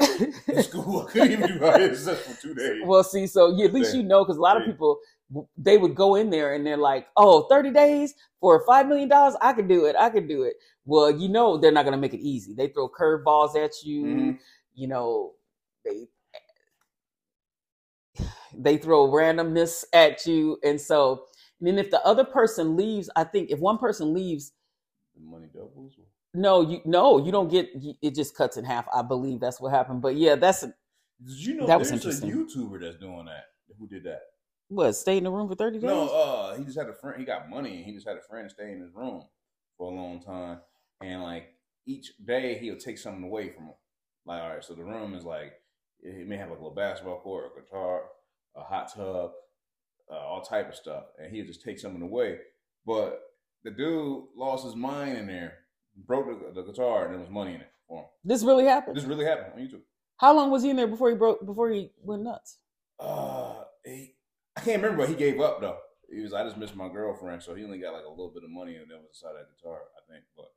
In 0.47 0.63
school, 0.63 1.07
I 1.07 1.11
couldn't 1.11 1.31
even 1.31 1.57
do 1.59 1.65
ISS 1.65 2.19
for 2.19 2.41
two 2.41 2.53
days. 2.61 2.81
well 2.85 3.03
see 3.05 3.25
so 3.27 3.55
you, 3.55 3.63
at 3.65 3.73
least 3.73 3.95
you 3.95 4.03
know 4.03 4.25
because 4.25 4.35
a 4.37 4.41
lot 4.41 4.57
of 4.57 4.65
people 4.65 4.99
they 5.57 5.77
would 5.77 5.95
go 5.95 6.15
in 6.15 6.29
there 6.29 6.53
and 6.53 6.65
they're 6.65 6.77
like 6.77 7.07
oh 7.17 7.47
30 7.49 7.71
days 7.71 8.13
for 8.39 8.63
five 8.65 8.87
million 8.87 9.09
dollars 9.09 9.35
i 9.41 9.53
could 9.53 9.67
do 9.67 9.85
it 9.85 9.95
i 9.99 10.09
could 10.09 10.27
do 10.27 10.43
it 10.43 10.53
well 10.85 11.09
you 11.09 11.29
know 11.29 11.57
they're 11.57 11.71
not 11.71 11.83
going 11.85 11.93
to 11.93 11.97
make 12.01 12.13
it 12.13 12.19
easy 12.19 12.53
they 12.53 12.67
throw 12.67 12.89
curveballs 12.89 13.55
at 13.55 13.71
you 13.83 14.03
Mhm. 14.05 14.39
you 14.75 14.87
know 14.87 15.33
they 15.85 16.07
they 18.55 18.77
throw 18.77 19.07
randomness 19.07 19.83
at 19.93 20.25
you 20.25 20.57
and 20.63 20.79
so 20.79 21.25
and 21.59 21.67
then 21.67 21.79
if 21.79 21.89
the 21.89 22.03
other 22.05 22.23
person 22.23 22.75
leaves 22.75 23.09
i 23.15 23.23
think 23.23 23.49
if 23.49 23.59
one 23.59 23.77
person 23.77 24.13
leaves 24.13 24.53
The 25.15 25.21
money 25.21 25.47
doubles. 25.53 25.93
no 26.33 26.61
you 26.61 26.81
no 26.85 27.17
you 27.25 27.31
don't 27.31 27.49
get 27.49 27.69
it 28.01 28.13
just 28.13 28.35
cuts 28.35 28.57
in 28.57 28.65
half 28.65 28.85
i 28.93 29.01
believe 29.01 29.39
that's 29.39 29.59
what 29.59 29.71
happened 29.71 30.01
but 30.01 30.15
yeah 30.15 30.35
that's 30.35 30.61
Did 30.61 30.73
you 31.25 31.55
know 31.55 31.65
That 31.67 31.79
was 31.79 31.89
there's 31.89 32.05
a 32.05 32.09
interesting. 32.09 32.31
YouTuber 32.31 32.81
that's 32.81 32.97
doing 32.97 33.25
that? 33.25 33.45
Who 33.79 33.87
did 33.87 34.03
that? 34.03 34.21
What 34.73 34.93
stay 34.93 35.17
in 35.17 35.23
the 35.23 35.31
room 35.31 35.47
for 35.47 35.55
30 35.55 35.79
days 35.79 35.87
No, 35.87 36.07
uh, 36.09 36.55
he 36.57 36.63
just 36.63 36.77
had 36.77 36.87
a 36.89 36.93
friend. 36.93 37.19
He 37.19 37.25
got 37.25 37.49
money, 37.49 37.77
and 37.77 37.85
he 37.85 37.93
just 37.93 38.07
had 38.07 38.17
a 38.17 38.21
friend 38.21 38.49
stay 38.49 38.71
in 38.71 38.79
his 38.81 38.91
room 38.93 39.23
for 39.77 39.91
a 39.91 39.95
long 39.95 40.21
time. 40.21 40.59
And 41.01 41.21
like 41.21 41.53
each 41.85 42.13
day, 42.23 42.57
he'll 42.59 42.77
take 42.77 42.97
something 42.97 43.23
away 43.23 43.49
from 43.49 43.65
him. 43.65 43.73
Like, 44.25 44.41
all 44.41 44.49
right, 44.49 44.63
so 44.63 44.73
the 44.73 44.83
room 44.83 45.13
is 45.15 45.23
like 45.25 45.53
it 46.01 46.27
may 46.27 46.37
have 46.37 46.49
like 46.49 46.59
a 46.59 46.61
little 46.61 46.75
basketball 46.75 47.19
court, 47.21 47.51
a 47.57 47.61
guitar, 47.61 48.03
a 48.55 48.61
hot 48.63 48.93
tub, 48.93 49.31
uh, 50.11 50.15
all 50.15 50.41
type 50.41 50.69
of 50.69 50.75
stuff, 50.75 51.05
and 51.17 51.33
he'll 51.33 51.45
just 51.45 51.61
take 51.63 51.79
something 51.79 52.01
away. 52.01 52.37
But 52.85 53.21
the 53.63 53.71
dude 53.71 54.23
lost 54.35 54.65
his 54.65 54.75
mind 54.75 55.17
in 55.17 55.27
there, 55.27 55.53
broke 56.05 56.27
the, 56.27 56.51
the 56.61 56.67
guitar, 56.67 57.05
and 57.05 57.13
there 57.13 57.19
was 57.21 57.29
money 57.29 57.55
in 57.55 57.61
it 57.61 57.71
for 57.87 57.99
him. 57.99 58.05
this 58.23 58.43
really 58.43 58.65
happened 58.65 58.95
This 58.97 59.05
really 59.05 59.25
happened 59.25 59.53
on 59.55 59.59
YouTube. 59.59 59.81
how 60.17 60.33
long 60.33 60.51
was 60.51 60.63
he 60.63 60.69
in 60.69 60.75
there 60.75 60.87
before 60.87 61.09
he 61.09 61.15
broke 61.15 61.45
before 61.45 61.69
he 61.69 61.91
went 62.01 62.23
nuts 62.23 62.59
Uh, 62.99 63.63
he, 63.85 63.91
I 63.91 64.12
can't 64.63 64.81
remember, 64.81 65.03
but 65.03 65.09
he 65.09 65.15
gave 65.15 65.39
up 65.39 65.61
though. 65.61 65.77
He 66.11 66.21
was, 66.21 66.33
I 66.33 66.43
just 66.43 66.57
missed 66.57 66.75
my 66.75 66.89
girlfriend, 66.89 67.41
so 67.41 67.55
he 67.55 67.63
only 67.63 67.79
got 67.79 67.93
like 67.93 68.05
a 68.05 68.09
little 68.09 68.31
bit 68.33 68.43
of 68.43 68.49
money, 68.51 68.75
and 68.75 68.89
that 68.91 68.97
was 68.97 69.07
inside 69.09 69.33
that 69.37 69.47
guitar, 69.57 69.79
I 69.97 70.11
think. 70.11 70.23
But 70.37 70.51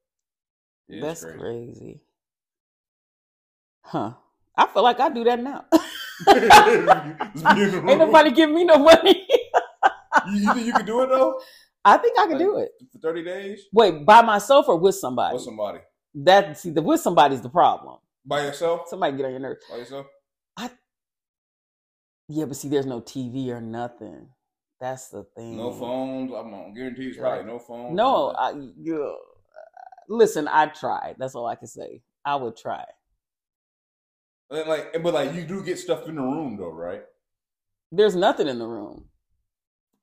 yeah, 0.89 1.01
that's 1.03 1.23
crazy. 1.25 1.39
crazy. 1.39 2.01
huh 3.83 4.13
i 4.57 4.67
feel 4.69 4.83
like 4.85 5.01
i 5.01 5.09
do 5.09 5.25
that 5.25 5.41
now 5.43 5.65
Just 5.71 7.45
be 7.55 7.63
in 7.63 7.71
the 7.71 7.79
room. 7.81 7.89
ain't 7.91 7.99
nobody 7.99 8.31
giving 8.31 8.55
me 8.55 8.65
no 8.65 8.79
money 8.79 9.27
You, 10.31 10.53
think 10.55 10.67
you 10.67 10.73
can 10.73 10.87
do 10.87 11.03
it 11.03 11.09
though? 11.09 11.41
i 11.85 11.97
think 11.99 12.19
i 12.19 12.27
can 12.27 12.39
do 12.39 12.59
it 12.59 12.71
for 12.93 12.99
thirty 13.01 13.23
days 13.25 13.63
wait 13.73 14.05
by 14.07 14.23
myself 14.23 14.69
or 14.69 14.77
with 14.79 14.95
somebody 14.95 15.35
with 15.35 15.43
somebody 15.43 15.79
that 16.15 16.57
see 16.59 16.71
the 16.71 16.81
with 16.83 17.01
somebody's 17.01 17.41
the 17.43 17.49
problem 17.51 17.99
by 18.25 18.45
yourself. 18.45 18.83
somebody 18.89 19.17
get 19.17 19.27
on 19.27 19.33
your 19.33 19.41
nerves 19.41 19.65
By 19.71 19.77
yourself. 19.79 20.07
Yeah 22.29 22.45
but 22.45 22.57
see 22.57 22.69
there's 22.69 22.87
no 22.87 23.01
tv 23.01 23.49
or 23.49 23.61
nothing 23.61 24.29
that's 24.81 25.09
the 25.09 25.25
thing 25.37 25.57
No 25.57 25.73
phones. 25.73 26.31
I'm 26.33 26.53
on 26.53 26.75
guarantee 26.75 27.07
it's 27.09 27.17
probably 27.17 27.45
no 27.47 27.59
phones. 27.59 27.97
no 27.97 28.35
I, 28.39 28.53
yeah. 28.79 29.13
listen 30.09 30.49
i 30.49 30.67
tried 30.67 31.17
that's 31.19 31.35
all 31.35 31.47
i 31.47 31.55
can 31.55 31.69
say 31.69 32.03
i 32.25 32.35
would 32.37 32.57
try 32.57 32.85
But 34.51 34.69
like, 34.69 35.03
but 35.03 35.13
like, 35.15 35.35
you 35.35 35.45
do 35.45 35.65
get 35.65 35.79
stuff 35.79 36.07
in 36.09 36.15
the 36.17 36.23
room 36.23 36.57
though, 36.57 36.71
right? 36.71 37.03
There's 37.91 38.15
nothing 38.15 38.47
in 38.47 38.59
the 38.61 38.67
room. 38.67 39.07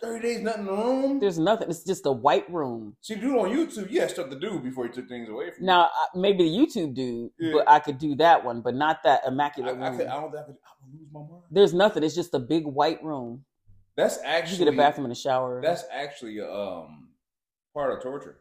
Thirty 0.03 0.27
days, 0.27 0.41
nothing 0.43 0.61
in 0.61 0.65
the 0.67 0.71
room. 0.73 1.19
There's 1.21 1.39
nothing. 1.39 1.69
It's 1.69 1.83
just 1.83 2.05
a 2.05 2.11
white 2.11 2.51
room. 2.51 2.95
See, 3.01 3.15
dude 3.15 3.35
on 3.37 3.49
YouTube, 3.49 3.87
yeah, 3.89 4.07
stuff 4.07 4.29
to 4.29 4.37
do 4.37 4.59
before 4.59 4.85
he 4.85 4.91
took 4.91 5.07
things 5.07 5.29
away 5.29 5.51
from. 5.51 5.65
Now, 5.65 5.83
I- 5.85 6.07
maybe 6.17 6.43
the 6.43 6.49
YouTube 6.57 6.93
dude, 6.93 7.31
Yeah. 7.39 7.53
but 7.53 7.69
I 7.69 7.79
could 7.79 7.97
do 7.99 8.13
that 8.17 8.43
one, 8.43 8.59
but 8.61 8.75
not 8.75 9.01
that. 9.03 9.21
I, 9.25 9.29
immaculate 9.29 9.77
I, 9.77 9.87
room. 9.87 9.97
could, 9.97 10.07
I 10.07 10.19
don't 10.21 10.31
think 10.31 10.43
I 10.43 10.45
could. 10.47 10.55
I 10.65 10.71
would 10.85 10.99
lose 10.99 11.07
my 11.13 11.19
mind. 11.21 11.43
There's 11.49 11.73
nothing. 11.73 12.03
It's 12.03 12.15
just 12.15 12.33
a 12.33 12.39
big 12.39 12.65
white 12.65 13.01
room. 13.03 13.45
That's 13.95 14.19
actually. 14.25 14.59
You 14.59 14.65
get 14.65 14.73
a 14.73 14.77
bathroom 14.77 15.05
and 15.05 15.11
a 15.13 15.15
shower. 15.15 15.61
That's 15.63 15.85
actually 15.91 16.41
um 16.41 17.09
part 17.73 17.93
of 17.95 18.03
torture. 18.03 18.39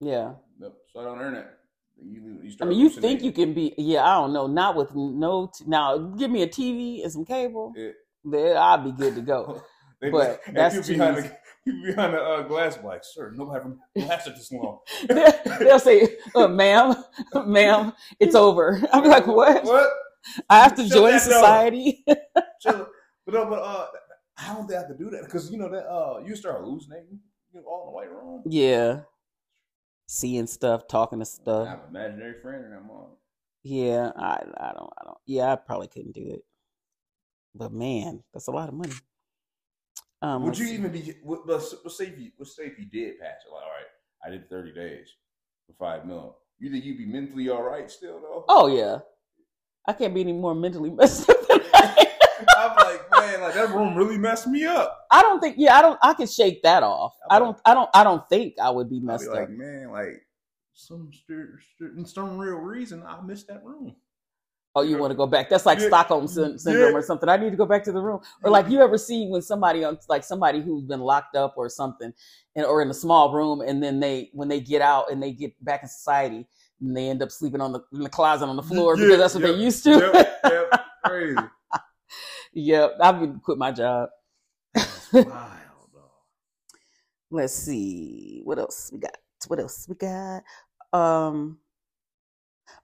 yeah. 0.00 0.32
Yep. 0.60 0.72
So 0.92 1.00
on 1.00 1.18
the 1.18 1.24
internet, 1.24 1.58
you, 2.00 2.38
you 2.42 2.56
I 2.60 2.64
mean, 2.64 2.78
you 2.78 2.88
think 2.88 3.22
you 3.22 3.32
can 3.32 3.52
be? 3.52 3.74
Yeah, 3.76 4.02
I 4.04 4.14
don't 4.20 4.32
know. 4.32 4.46
Not 4.46 4.76
with 4.76 4.94
no. 4.94 5.50
T- 5.54 5.64
now, 5.66 5.98
give 5.98 6.30
me 6.30 6.42
a 6.42 6.48
TV 6.48 7.02
and 7.02 7.12
some 7.12 7.24
cable. 7.26 7.72
It- 7.76 7.96
Then 8.24 8.56
I'll 8.56 8.78
be 8.78 8.92
good 8.92 9.16
to 9.16 9.20
go. 9.20 9.62
They- 10.02 10.10
But 10.10 10.40
that's 10.52 10.74
people 10.88 11.06
behind 11.06 11.16
the 11.16 11.36
people 11.64 11.86
behind 11.86 12.14
the 12.14 12.20
uh, 12.20 12.42
glass 12.42 12.78
like, 12.84 13.02
sir, 13.04 13.32
nobody 13.34 13.70
lasted 13.96 14.34
this 14.36 14.50
long. 14.52 14.80
They'll 15.08 15.78
say, 15.78 16.16
uh, 16.34 16.48
"Ma'am, 16.48 16.94
ma'am, 17.46 17.92
it's 18.20 18.34
over." 18.34 18.82
I'm 18.92 19.04
like, 19.04 19.26
"What? 19.28 19.64
What? 19.64 19.88
I 20.50 20.58
have 20.60 20.74
to 20.74 20.82
Shut 20.82 20.92
join 20.92 21.18
society." 21.20 22.04
But 22.64 23.34
no, 23.34 23.46
but 23.48 23.60
uh, 23.62 23.86
I 24.38 24.54
don't 24.54 24.66
think 24.66 24.80
I 24.80 24.88
could 24.88 24.98
do 24.98 25.08
that 25.10 25.24
because 25.24 25.50
you 25.52 25.58
know 25.58 25.70
that 25.70 25.86
uh, 25.88 26.20
you 26.26 26.34
start 26.36 26.60
hallucinating. 26.60 27.20
You 27.54 27.60
know, 27.60 27.66
all 27.66 27.82
in 27.82 27.86
the 27.86 27.92
white 27.92 28.10
room. 28.10 28.42
yeah, 28.46 29.00
seeing 30.08 30.46
stuff, 30.48 30.88
talking 30.88 31.20
to 31.20 31.24
I 31.24 31.26
stuff. 31.26 31.68
have 31.68 31.78
an 31.80 31.90
imaginary 31.90 32.40
friend 32.42 32.64
in 32.64 32.70
that 32.72 32.84
mom. 32.84 33.10
Yeah, 33.62 34.10
I, 34.16 34.42
I 34.56 34.72
don't, 34.72 34.90
I 35.00 35.04
don't. 35.04 35.18
Yeah, 35.26 35.52
I 35.52 35.56
probably 35.56 35.86
couldn't 35.86 36.14
do 36.16 36.30
it. 36.32 36.40
But 37.54 37.72
man, 37.72 38.24
that's 38.32 38.48
a 38.48 38.50
lot 38.52 38.68
of 38.68 38.74
money. 38.74 38.94
Um, 40.22 40.44
Would 40.44 40.56
you 40.56 40.66
see. 40.66 40.74
even 40.74 40.92
be? 40.92 41.14
Let's, 41.24 41.74
let's 41.84 41.98
say 41.98 42.06
if 42.06 42.18
you, 42.18 42.30
let's 42.38 42.56
say 42.56 42.64
if 42.64 42.78
you 42.78 42.86
did 42.86 43.18
pass 43.18 43.42
it, 43.44 43.52
like, 43.52 43.62
all 43.62 43.70
right, 43.70 43.84
I 44.24 44.30
did 44.30 44.48
thirty 44.48 44.72
days 44.72 45.08
for 45.66 45.74
five 45.78 46.06
mil. 46.06 46.38
You 46.60 46.70
think 46.70 46.84
you'd 46.84 46.98
be 46.98 47.06
mentally 47.06 47.48
all 47.48 47.62
right 47.62 47.90
still 47.90 48.20
though? 48.20 48.44
Oh 48.48 48.68
yeah, 48.68 48.98
I 49.88 49.92
can't 49.92 50.14
be 50.14 50.20
any 50.20 50.32
more 50.32 50.54
mentally 50.54 50.90
messed 50.96 51.28
up 51.28 51.36
I 51.50 51.54
am. 51.54 52.06
Like, 52.76 53.10
man, 53.10 53.40
like 53.40 53.54
that 53.54 53.70
room 53.70 53.94
really 53.96 54.18
messed 54.18 54.46
me 54.46 54.64
up. 54.64 55.06
I 55.10 55.22
don't 55.22 55.40
think. 55.40 55.56
Yeah, 55.58 55.76
I 55.76 55.82
don't. 55.82 55.98
I 56.02 56.12
can 56.14 56.26
shake 56.26 56.62
that 56.62 56.82
off. 56.82 57.14
I 57.30 57.38
don't. 57.38 57.58
I 57.64 57.74
don't. 57.74 57.90
I 57.94 58.04
don't 58.04 58.28
think 58.28 58.54
I 58.60 58.70
would 58.70 58.90
be 58.90 58.96
I'd 58.96 59.00
be 59.00 59.06
messed 59.06 59.28
like, 59.28 59.44
up. 59.44 59.50
man, 59.50 59.90
like 59.90 60.26
some 60.74 61.10
some 62.04 62.38
real 62.38 62.56
reason 62.56 63.02
I 63.06 63.20
missed 63.22 63.48
that 63.48 63.64
room. 63.64 63.94
Oh, 64.74 64.80
you 64.82 64.96
want 64.96 65.10
to 65.10 65.16
go 65.16 65.26
back? 65.26 65.50
That's 65.50 65.66
like 65.66 65.78
Yeah. 65.80 65.88
Stockholm 65.88 66.26
syn- 66.26 66.58
syndrome 66.58 66.92
Yeah. 66.92 66.98
or 66.98 67.02
something. 67.02 67.28
I 67.28 67.36
need 67.36 67.50
to 67.50 67.56
go 67.56 67.66
back 67.66 67.84
to 67.84 67.92
the 67.92 68.00
room. 68.00 68.20
Or 68.42 68.50
like 68.50 68.68
you 68.70 68.80
ever 68.80 68.96
see 68.96 69.26
when 69.28 69.42
somebody 69.42 69.84
on 69.84 69.98
like 70.08 70.24
somebody 70.24 70.62
who's 70.62 70.84
been 70.84 71.00
locked 71.00 71.36
up 71.36 71.54
or 71.58 71.68
something, 71.68 72.12
and 72.56 72.64
or 72.66 72.80
in 72.80 72.88
a 72.88 72.94
small 72.94 73.32
room, 73.32 73.60
and 73.60 73.82
then 73.82 74.00
they 74.00 74.30
when 74.32 74.48
they 74.48 74.60
get 74.60 74.80
out 74.80 75.10
and 75.10 75.22
they 75.22 75.32
get 75.32 75.52
back 75.62 75.82
in 75.82 75.88
society, 75.90 76.48
and 76.80 76.96
they 76.96 77.10
end 77.10 77.22
up 77.22 77.30
sleeping 77.30 77.60
on 77.60 77.72
the 77.72 77.80
in 77.92 78.00
the 78.00 78.08
closet 78.08 78.46
on 78.46 78.56
the 78.56 78.62
floor 78.62 78.96
Yeah, 78.96 79.04
because 79.04 79.18
that's 79.18 79.34
what 79.34 79.44
yep, 79.44 79.54
they 79.56 79.62
used 79.62 79.84
to. 79.84 79.90
Yep, 79.90 80.40
yep, 80.44 80.84
crazy. 81.04 81.36
yep, 82.54 82.96
I 83.00 83.10
would 83.10 83.42
quit 83.42 83.58
my 83.58 83.72
job. 83.72 84.08
That's 84.74 85.12
wild. 85.12 85.58
Let's 87.30 87.54
see 87.54 88.40
what 88.44 88.58
else 88.58 88.90
we 88.92 88.98
got. 88.98 89.16
What 89.48 89.58
else 89.58 89.86
we 89.88 89.94
got? 89.96 90.42
Um, 90.92 91.58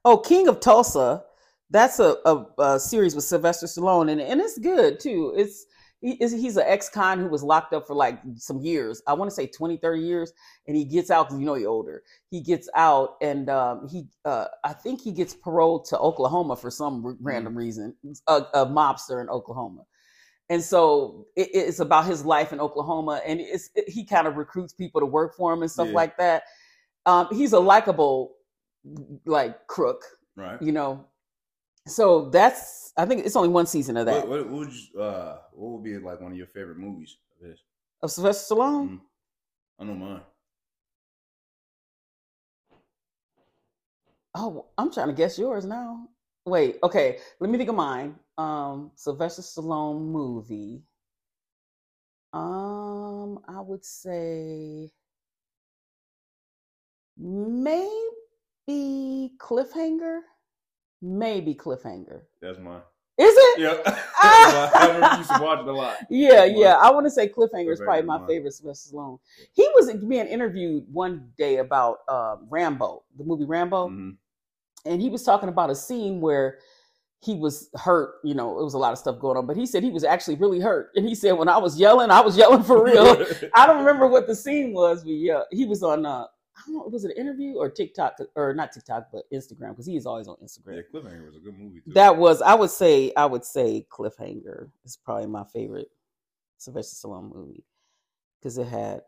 oh, 0.04 0.18
King 0.18 0.48
of 0.48 0.60
Tulsa. 0.60 1.24
That's 1.70 1.98
a, 2.00 2.16
a, 2.24 2.46
a 2.58 2.80
series 2.80 3.14
with 3.14 3.24
Sylvester 3.24 3.66
Stallone, 3.66 4.10
and 4.10 4.20
and 4.20 4.40
it's 4.40 4.58
good 4.58 5.00
too. 5.00 5.34
It's 5.36 5.66
he, 6.00 6.14
he's 6.16 6.56
an 6.56 6.64
ex-con 6.66 7.18
who 7.18 7.26
was 7.28 7.42
locked 7.42 7.72
up 7.74 7.86
for 7.86 7.94
like 7.94 8.20
some 8.36 8.60
years. 8.60 9.02
I 9.06 9.14
want 9.14 9.30
to 9.30 9.34
say 9.34 9.48
20, 9.48 9.78
30 9.78 10.00
years, 10.00 10.32
and 10.68 10.76
he 10.76 10.84
gets 10.84 11.10
out 11.10 11.26
because 11.28 11.40
you 11.40 11.46
know 11.46 11.54
he's 11.54 11.66
older. 11.66 12.02
He 12.30 12.40
gets 12.40 12.68
out, 12.74 13.16
and 13.20 13.50
um, 13.50 13.88
he 13.90 14.06
uh, 14.24 14.46
I 14.64 14.72
think 14.74 15.00
he 15.02 15.12
gets 15.12 15.34
paroled 15.34 15.86
to 15.86 15.98
Oklahoma 15.98 16.56
for 16.56 16.70
some 16.70 17.04
r- 17.04 17.16
random 17.20 17.56
reason. 17.56 17.94
A, 18.28 18.42
a 18.54 18.66
mobster 18.66 19.20
in 19.20 19.28
Oklahoma 19.28 19.82
and 20.50 20.62
so 20.62 21.26
it, 21.36 21.50
it's 21.52 21.80
about 21.80 22.06
his 22.06 22.24
life 22.24 22.52
in 22.52 22.60
Oklahoma, 22.60 23.20
and 23.26 23.40
it's 23.40 23.70
it, 23.74 23.88
he 23.88 24.04
kind 24.06 24.26
of 24.26 24.36
recruits 24.36 24.72
people 24.72 25.00
to 25.00 25.06
work 25.06 25.36
for 25.36 25.52
him 25.52 25.62
and 25.62 25.70
stuff 25.70 25.88
Yeah. 25.88 25.94
like 25.94 26.16
that. 26.18 26.44
Um, 27.06 27.28
he's 27.32 27.52
a 27.52 27.60
likable 27.60 28.36
like 29.26 29.66
crook, 29.66 30.02
Right. 30.36 30.60
you 30.62 30.72
know. 30.72 31.06
So 31.88 32.28
that's 32.30 32.92
I 32.96 33.06
think 33.06 33.24
it's 33.24 33.36
only 33.36 33.48
one 33.48 33.66
season 33.66 33.96
of 33.96 34.06
that 34.06 34.26
What, 34.26 34.28
what, 34.28 34.50
what 34.50 34.58
would 34.60 34.72
you, 34.72 35.00
uh, 35.00 35.38
what 35.52 35.70
would 35.72 35.84
be 35.84 35.98
like 35.98 36.20
one 36.20 36.32
of 36.32 36.38
your 36.38 36.46
favorite 36.46 36.78
movies 36.78 37.16
of 37.40 37.48
his? 37.48 37.60
of 38.02 38.10
Sylvester 38.10 38.54
Stallone. 38.54 38.88
Mhm. 38.88 39.00
I 39.80 39.84
know 39.84 39.94
mine. 39.94 40.20
Oh, 44.34 44.66
I'm 44.76 44.92
trying 44.92 45.08
to 45.08 45.14
guess 45.14 45.38
yours 45.38 45.64
now. 45.64 46.08
Wait, 46.44 46.78
okay, 46.82 47.18
let 47.40 47.50
me 47.50 47.58
think 47.58 47.70
of 47.70 47.76
mine. 47.76 48.16
Um, 48.36 48.90
Sylvester 48.94 49.42
Stallone 49.42 50.00
movie. 50.00 50.82
Um, 52.32 53.40
I 53.48 53.60
would 53.60 53.84
say 53.84 54.90
maybe 57.16 59.32
Cliffhanger. 59.38 60.20
Maybe 61.00 61.54
Cliffhanger. 61.54 62.22
That's 62.40 62.58
mine. 62.58 62.80
Is 63.18 63.34
it? 63.36 63.60
Yep. 63.60 63.82
I 64.22 65.16
used 65.18 65.30
to 65.30 65.42
watch 65.42 65.60
it 65.60 65.66
a 65.66 65.72
lot. 65.72 65.96
Yeah, 66.08 66.44
yeah. 66.44 66.76
I 66.76 66.90
want 66.92 67.06
to 67.06 67.10
say 67.10 67.28
Cliffhanger 67.28 67.72
is 67.72 67.80
probably 67.80 68.02
my 68.02 68.24
favorite 68.26 68.52
Sylvester 68.52 68.94
Stallone. 68.94 69.18
He 69.52 69.68
was 69.74 69.92
being 69.94 70.26
interviewed 70.26 70.84
one 70.92 71.30
day 71.36 71.56
about 71.58 71.98
um, 72.08 72.46
Rambo, 72.48 73.02
the 73.16 73.24
movie 73.24 73.44
Rambo. 73.44 73.88
Mhm. 73.88 74.16
and 74.86 75.02
he 75.02 75.10
was 75.10 75.24
talking 75.24 75.48
about 75.48 75.70
a 75.70 75.74
scene 75.74 76.20
where 76.20 76.58
he 77.20 77.34
was 77.34 77.68
hurt. 77.74 78.14
You 78.22 78.34
know, 78.34 78.60
it 78.60 78.62
was 78.64 78.74
a 78.74 78.78
lot 78.78 78.92
of 78.92 78.98
stuff 78.98 79.18
going 79.18 79.36
on, 79.36 79.46
but 79.46 79.56
he 79.56 79.66
said 79.66 79.82
he 79.82 79.90
was 79.90 80.04
actually 80.04 80.36
really 80.36 80.60
hurt. 80.60 80.90
And 80.94 81.04
he 81.06 81.16
said, 81.16 81.32
when 81.32 81.48
I 81.48 81.58
was 81.58 81.78
yelling, 81.78 82.10
I 82.12 82.20
was 82.20 82.36
yelling 82.36 82.62
for 82.62 82.84
real. 82.84 83.26
I 83.54 83.66
don't 83.66 83.78
remember 83.78 84.06
what 84.06 84.28
the 84.28 84.36
scene 84.36 84.72
was, 84.72 85.02
but 85.02 85.10
yeah, 85.14 85.42
he 85.50 85.66
was 85.66 85.82
on. 85.82 86.06
Uh, 86.06 86.26
I 86.58 86.62
don't 86.66 86.74
know, 86.74 86.88
was 86.90 87.04
it 87.04 87.12
an 87.12 87.16
interview 87.16 87.54
or 87.54 87.70
TikTok 87.70 88.18
or 88.34 88.52
not 88.52 88.72
TikTok, 88.72 89.08
but 89.12 89.30
Instagram 89.32 89.70
because 89.70 89.86
he 89.86 89.96
is 89.96 90.06
always 90.06 90.26
on 90.26 90.36
Instagram. 90.42 90.76
yeah, 90.76 90.82
Cliffhanger 90.92 91.26
was 91.26 91.36
a 91.36 91.40
good 91.40 91.56
movie 91.56 91.80
too. 91.80 91.92
That 91.92 92.16
was, 92.16 92.42
I 92.42 92.54
would 92.54 92.70
say, 92.70 93.12
I 93.16 93.26
would 93.26 93.44
say 93.44 93.86
Cliffhanger 93.90 94.70
is 94.84 94.96
probably 94.96 95.26
my 95.26 95.44
favorite 95.44 95.90
Sylvester 96.56 97.08
Stallone 97.08 97.32
movie 97.32 97.64
because 98.40 98.58
it 98.58 98.66
had. 98.66 99.02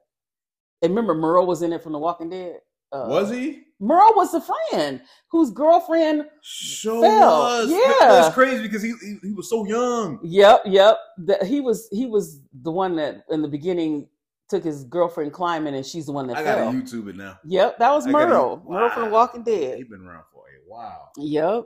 And 0.82 0.92
remember, 0.92 1.14
Merle 1.14 1.46
was 1.46 1.62
in 1.62 1.72
it 1.72 1.82
from 1.82 1.92
The 1.92 1.98
Walking 1.98 2.30
Dead. 2.30 2.60
Uh, 2.92 3.06
was 3.08 3.30
he? 3.30 3.62
Merle 3.78 4.12
was 4.14 4.32
the 4.32 4.40
friend 4.40 5.00
whose 5.28 5.50
girlfriend 5.50 6.26
Sure 6.42 7.02
Fell, 7.02 7.28
was. 7.28 7.70
Yeah. 7.70 8.08
that's 8.08 8.34
crazy 8.34 8.62
because 8.62 8.82
he, 8.82 8.94
he 9.00 9.16
he 9.22 9.32
was 9.32 9.48
so 9.48 9.66
young. 9.66 10.18
Yep, 10.22 10.62
yep. 10.66 10.98
That 11.18 11.44
he 11.44 11.60
was 11.60 11.88
he 11.90 12.06
was 12.06 12.40
the 12.62 12.70
one 12.70 12.96
that 12.96 13.24
in 13.30 13.42
the 13.42 13.48
beginning 13.48 14.08
took 14.50 14.64
his 14.64 14.84
girlfriend 14.84 15.32
climbing, 15.32 15.74
and 15.74 15.86
she's 15.86 16.06
the 16.06 16.12
one 16.12 16.26
that 16.26 16.36
I 16.36 16.44
fell. 16.44 16.72
gotta 16.72 16.76
YouTube 16.78 17.08
it 17.08 17.16
now. 17.16 17.38
Yep, 17.44 17.78
that 17.78 17.90
was 17.92 18.06
I 18.06 18.12
gotta- 18.12 18.26
Merle. 18.28 18.62
Merle 18.68 18.90
from 18.90 19.04
The 19.04 19.10
Walking 19.10 19.42
Dead. 19.44 19.78
He's 19.78 19.88
been 19.88 20.06
around 20.06 20.24
for 20.32 20.44
a 20.48 20.68
while. 20.68 21.10
Yep. 21.16 21.64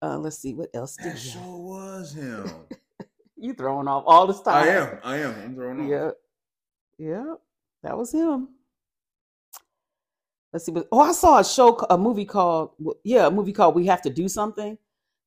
Uh, 0.00 0.18
let's 0.18 0.38
see 0.38 0.54
what 0.54 0.70
else 0.74 0.96
did 0.96 1.06
That 1.12 1.24
you 1.24 1.30
sure 1.32 1.58
was 1.58 2.12
him. 2.14 2.48
you 3.36 3.52
throwing 3.52 3.88
off 3.88 4.04
all 4.06 4.26
this 4.26 4.40
time? 4.40 4.64
I 4.64 4.68
am. 4.68 4.98
I 5.02 5.16
am. 5.18 5.34
I'm 5.42 5.54
throwing 5.54 5.80
off. 5.80 5.88
Yep. 5.88 6.16
Yep. 6.98 7.40
That 7.82 7.98
was 7.98 8.12
him. 8.12 8.48
Let's 10.52 10.64
see. 10.64 10.72
What, 10.72 10.88
oh, 10.92 11.00
I 11.00 11.12
saw 11.12 11.40
a 11.40 11.44
show, 11.44 11.76
a 11.90 11.98
movie 11.98 12.24
called 12.24 12.70
yeah, 13.04 13.26
a 13.26 13.30
movie 13.30 13.52
called 13.52 13.74
We 13.74 13.86
Have 13.86 14.02
to 14.02 14.10
Do 14.10 14.28
Something. 14.28 14.78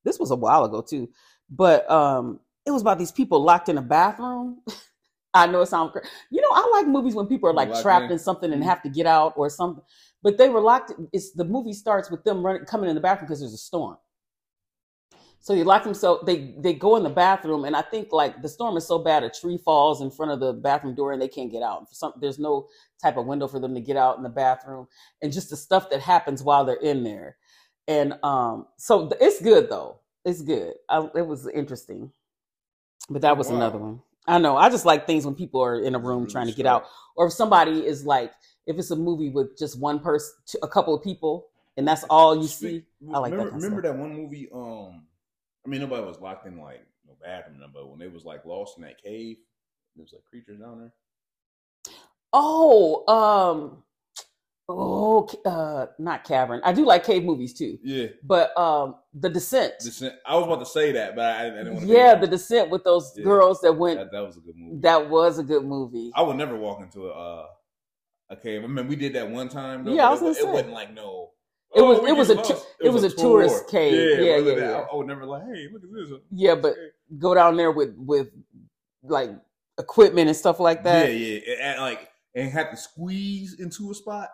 This 0.03 0.17
was 0.19 0.31
a 0.31 0.35
while 0.35 0.65
ago 0.65 0.81
too, 0.81 1.09
but 1.49 1.89
um, 1.91 2.39
it 2.65 2.71
was 2.71 2.81
about 2.81 2.97
these 2.97 3.11
people 3.11 3.43
locked 3.43 3.69
in 3.69 3.77
a 3.77 3.81
bathroom. 3.81 4.61
I 5.33 5.47
know 5.47 5.61
it 5.61 5.67
sounds 5.67 5.91
crazy. 5.93 6.09
You 6.29 6.41
know, 6.41 6.49
I 6.51 6.69
like 6.73 6.87
movies 6.87 7.15
when 7.15 7.27
people 7.27 7.49
are 7.49 7.53
like 7.53 7.69
Locked 7.69 7.81
trapped 7.83 8.05
in. 8.07 8.13
in 8.13 8.19
something 8.19 8.51
and 8.53 8.61
Mhm. 8.61 8.65
have 8.67 8.81
to 8.83 8.89
get 8.89 9.05
out 9.05 9.33
or 9.37 9.49
something. 9.49 9.83
But 10.23 10.37
they 10.37 10.49
were 10.49 10.61
locked. 10.61 10.93
It's 11.13 11.31
the 11.31 11.45
movie 11.45 11.73
starts 11.73 12.11
with 12.11 12.23
them 12.23 12.45
running, 12.45 12.65
coming 12.65 12.89
in 12.89 12.95
the 12.95 13.01
bathroom 13.01 13.27
because 13.27 13.39
there's 13.39 13.53
a 13.53 13.57
storm. 13.57 13.97
So 15.39 15.55
they 15.55 15.63
lock 15.63 15.83
themselves. 15.83 16.23
They 16.25 16.55
they 16.59 16.73
go 16.73 16.97
in 16.97 17.03
the 17.03 17.09
bathroom, 17.09 17.65
and 17.65 17.75
I 17.75 17.81
think 17.81 18.11
like 18.11 18.41
the 18.41 18.49
storm 18.49 18.77
is 18.77 18.87
so 18.87 18.99
bad, 18.99 19.23
a 19.23 19.29
tree 19.29 19.57
falls 19.57 20.01
in 20.01 20.11
front 20.11 20.31
of 20.31 20.39
the 20.39 20.53
bathroom 20.53 20.95
door, 20.95 21.13
and 21.13 21.21
they 21.21 21.27
can't 21.27 21.51
get 21.51 21.63
out. 21.63 21.87
For 21.89 21.95
some, 21.95 22.13
there's 22.21 22.39
no 22.39 22.67
type 23.01 23.17
of 23.17 23.25
window 23.25 23.47
for 23.47 23.59
them 23.59 23.73
to 23.73 23.81
get 23.81 23.97
out 23.97 24.17
in 24.17 24.23
the 24.23 24.29
bathroom, 24.29 24.87
and 25.21 25.33
just 25.33 25.49
the 25.49 25.57
stuff 25.57 25.89
that 25.89 26.01
happens 26.01 26.43
while 26.43 26.65
they're 26.65 26.75
in 26.75 27.03
there. 27.03 27.37
And 27.87 28.13
um, 28.23 28.67
so 28.77 29.09
it's 29.19 29.41
good 29.41 29.69
though. 29.69 29.99
It's 30.25 30.41
good. 30.43 30.75
I, 30.89 31.09
it 31.15 31.25
was 31.25 31.47
interesting, 31.47 32.11
but 33.09 33.23
that 33.23 33.37
was 33.37 33.49
Wow. 33.49 33.55
another 33.57 33.79
one. 33.79 34.01
I 34.27 34.37
know. 34.37 34.55
I 34.55 34.69
just 34.69 34.85
like 34.85 35.07
things 35.07 35.25
when 35.25 35.35
people 35.35 35.61
are 35.61 35.79
in 35.79 35.95
a 35.95 35.99
room 35.99 36.27
trying 36.27 36.47
to 36.47 36.53
get 36.53 36.65
out, 36.65 36.85
or 37.15 37.27
if 37.27 37.33
somebody 37.33 37.85
is 37.85 38.05
like, 38.05 38.31
if 38.67 38.77
it's 38.77 38.91
a 38.91 38.95
movie 38.95 39.29
with 39.29 39.57
just 39.57 39.79
one 39.79 39.99
person, 39.99 40.31
a 40.61 40.67
couple 40.67 40.93
of 40.93 41.03
people, 41.03 41.47
and 41.77 41.87
that's 41.87 42.03
all 42.03 42.39
you 42.39 42.47
see. 42.47 42.83
I 43.13 43.17
like 43.17 43.31
that 43.31 43.37
remember, 43.37 43.55
of 43.55 43.63
remember 43.63 43.81
that 43.81 43.97
one 43.97 44.13
movie? 44.13 44.47
Um, 44.53 45.03
I 45.65 45.69
mean, 45.69 45.81
nobody 45.81 46.03
was 46.05 46.19
locked 46.19 46.45
in 46.45 46.59
like 46.59 46.85
no 47.07 47.13
bathroom, 47.21 47.61
but 47.73 47.89
when 47.89 47.99
they 47.99 48.07
was 48.07 48.23
like 48.23 48.45
lost 48.45 48.77
in 48.77 48.83
that 48.83 49.01
cave, 49.01 49.37
there 49.95 50.03
was 50.03 50.13
like 50.13 50.25
creatures 50.25 50.59
down 50.59 50.79
there. 50.79 50.93
Oh, 52.33 53.03
um, 53.07 53.83
oh, 54.79 55.27
uh, 55.45 55.87
not 55.99 56.23
cavern. 56.23 56.61
I 56.63 56.73
do 56.73 56.85
like 56.85 57.03
cave 57.03 57.23
movies 57.23 57.53
too, 57.53 57.77
Yeah, 57.83 58.07
but 58.23 58.55
um, 58.57 58.95
the 59.13 59.29
Descent. 59.29 59.73
Descent. 59.79 60.15
I 60.25 60.35
was 60.35 60.45
about 60.45 60.59
to 60.59 60.65
say 60.65 60.91
that, 60.93 61.15
but 61.15 61.25
I, 61.25 61.47
I 61.47 61.49
didn't 61.49 61.73
want 61.75 61.87
to. 61.87 61.91
yeah, 61.93 62.15
the 62.15 62.27
Descent 62.27 62.69
with 62.69 62.83
those 62.83 63.13
Yeah. 63.15 63.23
girls 63.23 63.61
that 63.61 63.73
went. 63.73 63.99
that, 63.99 64.11
that 64.11 64.21
was 64.21 64.37
a 64.37 64.41
good 64.41 64.55
movie. 64.57 64.79
That 64.81 65.09
was 65.09 65.39
a 65.39 65.43
good 65.43 65.63
movie. 65.65 66.11
I 66.15 66.21
would 66.21 66.37
never 66.37 66.55
walk 66.55 66.81
into 66.81 67.07
a 67.07 67.11
uh, 67.11 67.45
a 68.29 68.35
cave. 68.37 68.63
I 68.63 68.67
mean, 68.67 68.87
we 68.87 68.95
did 68.95 69.13
that 69.15 69.29
one 69.29 69.49
time. 69.49 69.83
Though, 69.83 69.93
Yeah, 69.93 70.07
I 70.07 70.11
was 70.11 70.19
it, 70.21 70.23
gonna 70.23 70.31
it 70.31 70.35
say. 70.43 70.51
wasn't 70.51 70.71
like 70.73 70.93
no. 70.93 71.31
It 71.75 71.81
was- 71.81 72.01
we 72.01 72.09
it 72.09 72.17
was 72.17 72.27
get 72.29 72.39
a 72.39 72.41
tou- 72.43 72.53
lost. 72.53 72.67
it 72.81 72.89
was 72.89 73.03
a 73.03 73.09
tourist 73.09 73.69
cave. 73.69 74.19
Yeah, 74.25 74.33
other 74.35 74.51
yeah, 74.51 74.69
yeah. 74.69 74.71
I, 74.77 74.81
I 74.91 74.95
would 74.95 75.07
never 75.07 75.25
like, 75.25 75.43
hey, 75.43 75.67
look 75.71 75.83
at 75.83 75.89
this. 75.93 76.19
Yeah, 76.31 76.55
but 76.55 76.75
go 77.17 77.33
down 77.33 77.55
there 77.57 77.71
with 77.71 77.93
with 77.97 78.29
like 79.03 79.31
equipment 79.79 80.27
and 80.27 80.35
stuff 80.37 80.59
like 80.59 80.83
that. 80.83 81.13
yeah, 81.13 81.39
and, 81.47 81.61
and, 81.61 81.81
like 81.81 82.09
and 82.35 82.51
had 82.51 82.71
to 82.71 82.77
squeeze 82.77 83.59
into 83.59 83.89
a 83.91 83.93
spot. 83.93 84.29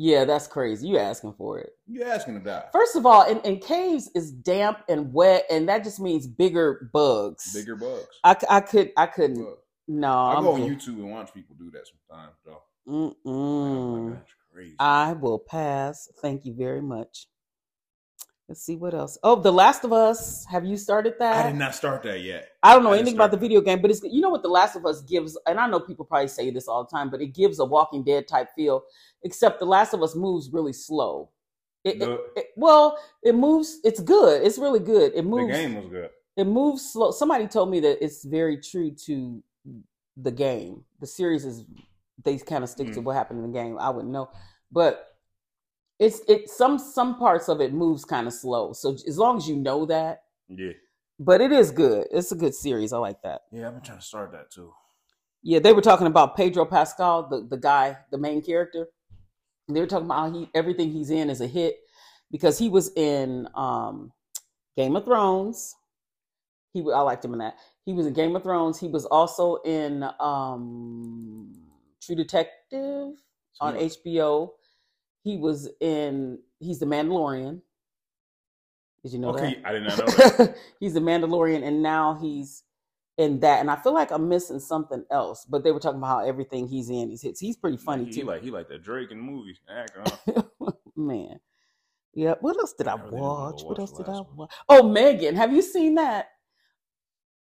Yeah, 0.00 0.24
that's 0.24 0.46
crazy. 0.46 0.86
You 0.86 0.96
asking 0.98 1.34
for 1.34 1.58
it. 1.58 1.70
You 1.88 2.04
asking 2.04 2.34
to 2.38 2.40
die. 2.40 2.66
First 2.72 2.94
of 2.94 3.04
all, 3.04 3.28
in, 3.28 3.40
in 3.40 3.58
caves 3.58 4.08
is 4.14 4.30
damp 4.30 4.78
and 4.88 5.12
wet, 5.12 5.44
and 5.50 5.68
that 5.68 5.82
just 5.82 5.98
means 5.98 6.24
bigger 6.28 6.88
bugs. 6.92 7.52
Bigger 7.52 7.74
bugs. 7.74 8.06
I, 8.22 8.36
I 8.48 8.60
could 8.60 8.92
I 8.96 9.06
couldn't. 9.06 9.42
Bugs. 9.42 9.58
No, 9.88 10.12
I 10.12 10.34
I'm 10.34 10.44
go 10.44 10.52
on 10.52 10.60
good. 10.60 10.78
YouTube 10.78 10.98
and 10.98 11.10
watch 11.10 11.34
people 11.34 11.56
do 11.58 11.72
that 11.72 11.82
sometimes, 12.08 12.36
though. 12.46 12.62
Mm-mm. 12.88 13.16
Oh 13.26 14.10
that's 14.10 14.32
crazy. 14.52 14.76
I 14.78 15.14
will 15.14 15.40
pass. 15.40 16.08
Thank 16.22 16.44
you 16.44 16.54
very 16.54 16.80
much. 16.80 17.26
Let's 18.48 18.62
see 18.62 18.76
what 18.76 18.94
else. 18.94 19.18
Oh, 19.22 19.36
The 19.36 19.52
Last 19.52 19.84
of 19.84 19.92
Us. 19.92 20.46
Have 20.46 20.64
you 20.64 20.78
started 20.78 21.14
that? 21.18 21.44
I 21.44 21.50
did 21.50 21.58
not 21.58 21.74
start 21.74 22.02
that 22.04 22.22
yet. 22.22 22.48
I 22.62 22.72
don't 22.72 22.82
know 22.82 22.92
I 22.92 22.96
anything 22.96 23.14
about 23.14 23.30
the 23.30 23.36
video 23.36 23.60
game, 23.60 23.82
but 23.82 23.90
it's 23.90 24.02
you 24.02 24.22
know 24.22 24.30
what 24.30 24.42
The 24.42 24.48
Last 24.48 24.74
of 24.74 24.86
Us 24.86 25.02
gives, 25.02 25.36
and 25.46 25.60
I 25.60 25.68
know 25.68 25.78
people 25.80 26.06
probably 26.06 26.28
say 26.28 26.50
this 26.50 26.66
all 26.66 26.82
the 26.84 26.88
time, 26.90 27.10
but 27.10 27.20
it 27.20 27.34
gives 27.34 27.58
a 27.58 27.64
Walking 27.66 28.02
Dead 28.02 28.26
type 28.26 28.48
feel. 28.56 28.84
Except 29.22 29.58
The 29.58 29.66
Last 29.66 29.92
of 29.92 30.02
Us 30.02 30.14
moves 30.16 30.48
really 30.50 30.72
slow. 30.72 31.28
It, 31.84 32.00
it- 32.02 32.20
it- 32.36 32.46
well, 32.56 32.98
it 33.22 33.34
moves. 33.34 33.80
It's 33.84 34.00
good. 34.00 34.42
It's 34.42 34.56
really 34.58 34.80
good. 34.80 35.12
It 35.14 35.26
moves. 35.26 35.52
the 35.52 35.52
game 35.62 35.74
was 35.76 35.86
good. 35.86 36.10
It 36.36 36.44
moves 36.46 36.90
slow. 36.92 37.10
Somebody 37.10 37.48
told 37.48 37.70
me 37.70 37.80
that 37.80 38.02
it's 38.02 38.24
very 38.24 38.56
true 38.56 38.92
to 39.06 39.42
the 40.16 40.30
game. 40.30 40.84
The 41.00 41.06
series 41.06 41.44
is 41.44 41.64
they 42.24 42.38
kind 42.38 42.64
of 42.64 42.70
stick 42.70 42.92
to 42.94 43.00
Mm. 43.00 43.04
what 43.04 43.14
happened 43.16 43.44
in 43.44 43.52
the 43.52 43.58
game. 43.58 43.76
I 43.78 43.90
wouldn't 43.90 44.12
know, 44.12 44.30
but 44.72 45.07
it's 45.98 46.20
it 46.28 46.48
some 46.48 46.78
some 46.78 47.18
parts 47.18 47.48
of 47.48 47.60
it 47.60 47.72
moves 47.72 48.04
kind 48.04 48.26
of 48.26 48.32
slow. 48.32 48.72
So 48.72 48.92
as 49.06 49.18
long 49.18 49.36
as 49.36 49.48
you 49.48 49.56
know 49.56 49.86
that, 49.86 50.22
Yeah. 50.48 50.72
but 51.18 51.40
it 51.40 51.52
is 51.52 51.70
good. 51.70 52.06
It's 52.12 52.32
a 52.32 52.36
good 52.36 52.54
series. 52.54 52.92
I 52.92 52.98
like 52.98 53.22
that. 53.22 53.42
Yeah, 53.52 53.68
I've 53.68 53.74
been 53.74 53.82
trying 53.82 53.98
to 53.98 54.04
start 54.04 54.32
that 54.32 54.50
too. 54.50 54.72
Yeah, 55.42 55.58
they 55.60 55.72
were 55.72 55.82
talking 55.82 56.06
about 56.08 56.36
Pedro 56.36 56.64
Pascal, 56.66 57.28
the, 57.28 57.46
the 57.48 57.56
guy, 57.56 57.96
the 58.10 58.18
main 58.18 58.42
character. 58.42 58.88
They 59.68 59.80
were 59.80 59.86
talking 59.86 60.06
about 60.06 60.18
how 60.18 60.32
he 60.32 60.48
everything 60.54 60.90
he's 60.90 61.10
in 61.10 61.30
is 61.30 61.40
a 61.40 61.46
hit 61.46 61.76
because 62.30 62.58
he 62.58 62.68
was 62.68 62.90
in 62.96 63.48
um, 63.54 64.12
Game 64.76 64.96
of 64.96 65.04
Thrones. 65.04 65.74
He 66.72 66.80
I 66.80 67.00
liked 67.00 67.24
him 67.24 67.32
in 67.32 67.38
that. 67.40 67.54
He 67.84 67.92
was 67.92 68.06
in 68.06 68.12
Game 68.12 68.36
of 68.36 68.42
Thrones. 68.42 68.78
He 68.78 68.88
was 68.88 69.04
also 69.06 69.56
in 69.64 70.04
um, 70.20 71.52
True 72.02 72.14
Detective 72.16 73.14
on 73.60 73.74
Yeah. 73.74 73.88
HBO. 73.88 74.50
He 75.28 75.36
was 75.36 75.68
in. 75.80 76.38
He's 76.58 76.78
the 76.78 76.86
Mandalorian. 76.86 77.60
Did 79.02 79.12
you 79.12 79.18
know 79.18 79.32
that? 79.32 79.42
okay, 79.42 79.60
I 79.62 79.72
did 79.72 79.82
not 79.82 79.98
know 79.98 80.06
that. 80.06 80.56
he's 80.80 80.96
a 80.96 81.00
Mandalorian, 81.00 81.62
and 81.62 81.82
now 81.82 82.18
he's 82.18 82.62
in 83.18 83.40
that. 83.40 83.60
And 83.60 83.70
I 83.70 83.76
feel 83.76 83.92
like 83.92 84.10
I'm 84.10 84.26
missing 84.30 84.58
something 84.58 85.04
else. 85.10 85.44
But 85.44 85.64
they 85.64 85.70
were 85.70 85.80
talking 85.80 85.98
about 85.98 86.06
how 86.06 86.26
everything 86.26 86.66
he's 86.66 86.88
in 86.88 87.10
is 87.10 87.20
hits. 87.20 87.40
He's 87.40 87.58
pretty 87.58 87.76
funny 87.76 88.06
he, 88.06 88.10
too. 88.10 88.20
He 88.20 88.22
like 88.24 88.42
he 88.42 88.50
like 88.50 88.68
that 88.70 88.82
Drake 88.82 89.10
in 89.10 89.18
the 89.18 89.22
movies. 89.22 89.60
Man. 90.96 91.38
Yeah. 92.14 92.36
What 92.40 92.56
else 92.56 92.72
did 92.72 92.88
I, 92.88 92.92
I 92.92 92.94
really 92.94 93.10
didn't 93.10 93.20
watch? 93.20 93.62
What 93.64 93.78
else 93.78 93.92
did 93.92 94.08
I 94.08 94.12
one. 94.12 94.26
watch? 94.34 94.54
Oh, 94.70 94.88
Megan. 94.88 95.36
Have 95.36 95.52
you 95.52 95.60
seen 95.60 95.96
that? 95.96 96.28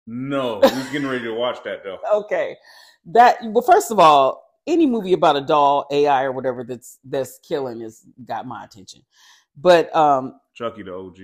No, 0.06 0.56
we 0.56 0.70
was 0.72 0.90
getting 0.90 1.08
ready 1.08 1.24
to 1.24 1.34
watch 1.34 1.64
that 1.64 1.86
though. 1.86 2.00
Okay. 2.14 2.58
That 3.06 3.38
well, 3.44 3.62
first 3.62 3.92
of 3.92 4.00
all, 4.00 4.44
any 4.68 4.86
movie 4.86 5.14
about 5.14 5.38
a 5.38 5.42
doll, 5.42 5.88
AI 5.92 6.24
or 6.24 6.32
whatever 6.32 6.64
that's 6.64 7.00
that's 7.04 7.40
killing 7.40 7.82
is 7.82 8.06
got 8.26 8.46
my 8.46 8.64
attention. 8.66 9.02
But 9.56 9.94
um 9.96 10.40
Chucky 10.54 10.84
the 10.84 10.94
OG. 10.94 11.18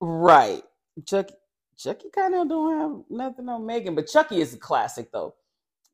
Right. 0.00 0.62
Chucky 1.04 1.34
Chucky 1.76 2.08
kind 2.10 2.34
of 2.34 2.48
don't 2.48 2.78
have 2.78 3.04
nothing 3.10 3.48
on 3.48 3.64
Megan, 3.66 3.94
but 3.94 4.06
Chucky 4.06 4.40
is 4.40 4.54
a 4.54 4.58
classic 4.58 5.10
though. 5.12 5.34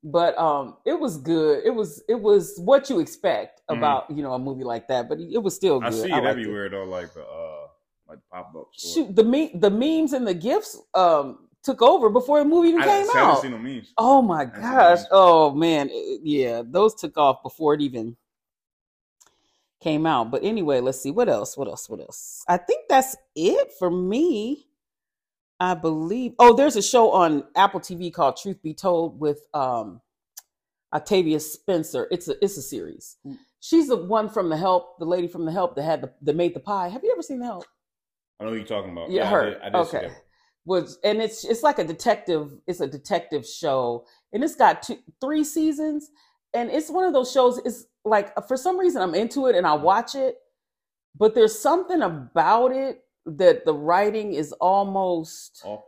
But 0.03 0.37
um 0.37 0.77
it 0.85 0.99
was 0.99 1.17
good. 1.17 1.63
It 1.65 1.71
was 1.71 2.03
it 2.07 2.19
was 2.19 2.57
what 2.59 2.89
you 2.89 2.99
expect 2.99 3.61
Mhm. 3.69 3.77
about, 3.77 4.09
you 4.11 4.21
know, 4.23 4.33
a 4.33 4.39
movie 4.39 4.63
like 4.63 4.87
that, 4.87 5.09
but 5.09 5.19
it 5.19 5.41
was 5.41 5.55
still 5.55 5.79
good. 5.79 5.87
I 5.87 5.91
see 5.91 6.09
it 6.09 6.11
liked 6.11 6.25
everywhere 6.27 6.69
though, 6.69 6.83
like 6.85 7.13
the 7.13 7.21
uh 7.25 7.67
like 8.07 8.19
pop 8.31 8.53
ups. 8.55 8.93
Shoot, 8.93 9.15
the 9.15 9.23
me- 9.23 9.51
the 9.55 9.71
memes 9.71 10.13
and 10.13 10.27
the 10.27 10.33
gifs 10.35 10.77
um 10.93 11.44
took 11.65 11.81
over 11.81 12.09
before 12.09 12.39
the 12.39 12.45
movie 12.45 12.69
even 12.69 12.81
I, 12.81 12.85
came 12.85 13.09
I 13.09 13.19
out. 13.19 13.41
seen 13.41 13.51
no 13.51 13.57
memes. 13.57 13.91
Oh 13.97 14.21
my 14.21 14.45
gosh. 14.45 14.99
Oh 15.11 15.51
man. 15.51 15.89
Yeah, 16.23 16.61
those 16.63 16.93
took 16.95 17.17
off 17.17 17.41
before 17.43 17.73
it 17.73 17.81
even 17.81 18.15
came 19.81 20.05
out. 20.05 20.31
But 20.31 20.43
anyway, 20.43 20.79
let's 20.79 21.01
see 21.01 21.11
what 21.11 21.27
else. 21.27 21.57
What 21.57 21.67
else? 21.67 21.89
What 21.89 21.99
else? 21.99 22.43
I 22.47 22.57
think 22.57 22.85
that's 22.87 23.17
it 23.35 23.73
for 23.77 23.89
me. 23.89 24.67
I 25.59 25.73
believe. 25.73 26.33
Oh, 26.37 26.53
there's 26.53 26.75
a 26.75 26.81
show 26.81 27.11
on 27.11 27.45
Apple 27.55 27.79
TV 27.79 28.13
called 28.13 28.37
Truth 28.37 28.61
Be 28.61 28.73
Told 28.73 29.19
with 29.19 29.47
um 29.53 30.01
Octavia 30.93 31.39
Spencer. 31.39 32.07
It's 32.11 32.27
a 32.27 32.43
it's 32.43 32.57
a 32.57 32.61
series. 32.61 33.17
Mm. 33.25 33.37
She's 33.59 33.87
the 33.87 33.97
one 33.97 34.29
from 34.29 34.49
the 34.49 34.57
help, 34.57 34.99
the 34.99 35.05
lady 35.05 35.27
from 35.27 35.45
the 35.45 35.51
help 35.51 35.75
that 35.75 35.83
had 35.83 36.01
the 36.01 36.13
that 36.21 36.35
made 36.35 36.53
the 36.53 36.59
pie. 36.59 36.89
Have 36.89 37.03
you 37.03 37.11
ever 37.11 37.23
seen 37.23 37.39
the 37.39 37.45
help? 37.45 37.65
I 38.39 38.43
know 38.43 38.51
who 38.51 38.57
you're 38.57 38.65
talking 38.65 38.91
about. 38.91 39.09
Yeah, 39.09 39.23
I 39.23 39.31
her. 39.31 39.49
did, 39.51 39.61
I 39.61 39.69
did 39.69 39.87
see 39.87 39.97
okay. 39.97 40.13
Was 40.65 40.97
and 41.03 41.21
it's 41.21 41.43
it's 41.45 41.61
like 41.63 41.77
a 41.79 41.83
detective. 41.83 42.51
It's 42.67 42.79
a 42.81 42.87
detective 42.87 43.45
show, 43.45 44.05
and 44.33 44.43
it's 44.43 44.55
got 44.55 44.81
two, 44.81 44.97
three 45.21 45.43
seasons, 45.43 46.09
and 46.53 46.71
it's 46.71 46.89
one 46.89 47.05
of 47.05 47.13
those 47.13 47.31
shows. 47.31 47.59
It's 47.65 47.85
like 48.03 48.33
for 48.47 48.57
some 48.57 48.77
reason 48.79 49.01
I'm 49.01 49.13
into 49.15 49.45
it 49.47 49.55
and 49.55 49.65
I 49.67 49.73
watch 49.73 50.15
it, 50.15 50.37
but 51.17 51.35
there's 51.35 51.57
something 51.59 52.01
about 52.01 52.71
it 52.71 53.01
that 53.25 53.65
the 53.65 53.73
writing 53.73 54.33
is 54.33 54.51
almost 54.53 55.61
Oh, 55.65 55.83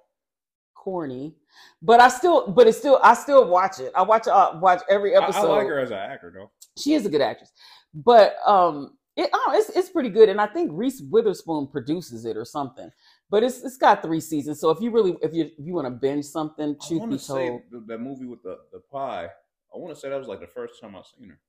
corny. 0.76 1.36
But 1.82 2.00
I 2.00 2.10
still, 2.10 2.48
but 2.48 2.68
it's 2.68 2.78
still, 2.78 3.00
I 3.04 3.13
still 3.13 3.48
watch 3.48 3.80
it. 3.80 3.92
I 3.96 4.02
watch, 4.04 4.28
uh, 4.28 4.58
watch 4.62 4.82
every 4.90 5.16
I, 5.16 5.20
I 5.20 5.24
episode 5.24 5.50
like 5.50 5.68
her 5.68 5.80
as 5.80 5.92
an 5.92 5.98
actor 5.98 6.32
though. 6.36 6.52
she 6.78 6.94
is 6.94 7.06
a 7.06 7.10
good 7.10 7.22
actress 7.22 7.52
but 7.94 8.36
um 8.46 8.98
it 9.16 9.30
oh, 9.34 9.54
it's 9.56 9.70
it's 9.76 9.90
pretty 9.90 10.10
good 10.10 10.30
and 10.30 10.40
i 10.40 10.46
think 10.46 10.70
reese 10.74 11.02
witherspoon 11.10 11.66
produces 11.68 12.26
it 12.26 12.38
or 12.38 12.46
something 12.46 12.90
but 13.30 13.44
it's 13.44 13.63
it's 13.63 13.78
got 13.78 14.02
three 14.02 14.20
seasons 14.20 14.60
so 14.60 14.70
if 14.70 14.82
you 14.82 14.92
really 14.92 15.16
if 15.22 15.34
you 15.34 15.46
if 15.58 15.66
you 15.66 15.74
want 15.74 15.86
to 15.86 15.92
binge 15.92 16.26
something 16.26 16.76
truth 16.86 17.00
want 17.02 17.12
be 17.12 17.18
to 17.18 17.24
say 17.24 17.48
told 17.50 17.88
that 17.88 18.00
movie 18.00 18.26
with 18.26 18.44
the, 18.44 18.58
the 18.72 18.80
pie. 18.80 19.30
I 19.74 19.78
want 19.78 19.94
to 19.94 20.00
say 20.00 20.10
that 20.10 20.18
was 20.18 20.28
like 20.28 20.40
the 20.40 20.48
first 20.48 20.80
time 20.82 20.96
I 20.96 21.02
seen 21.18 21.30
her. 21.30 21.40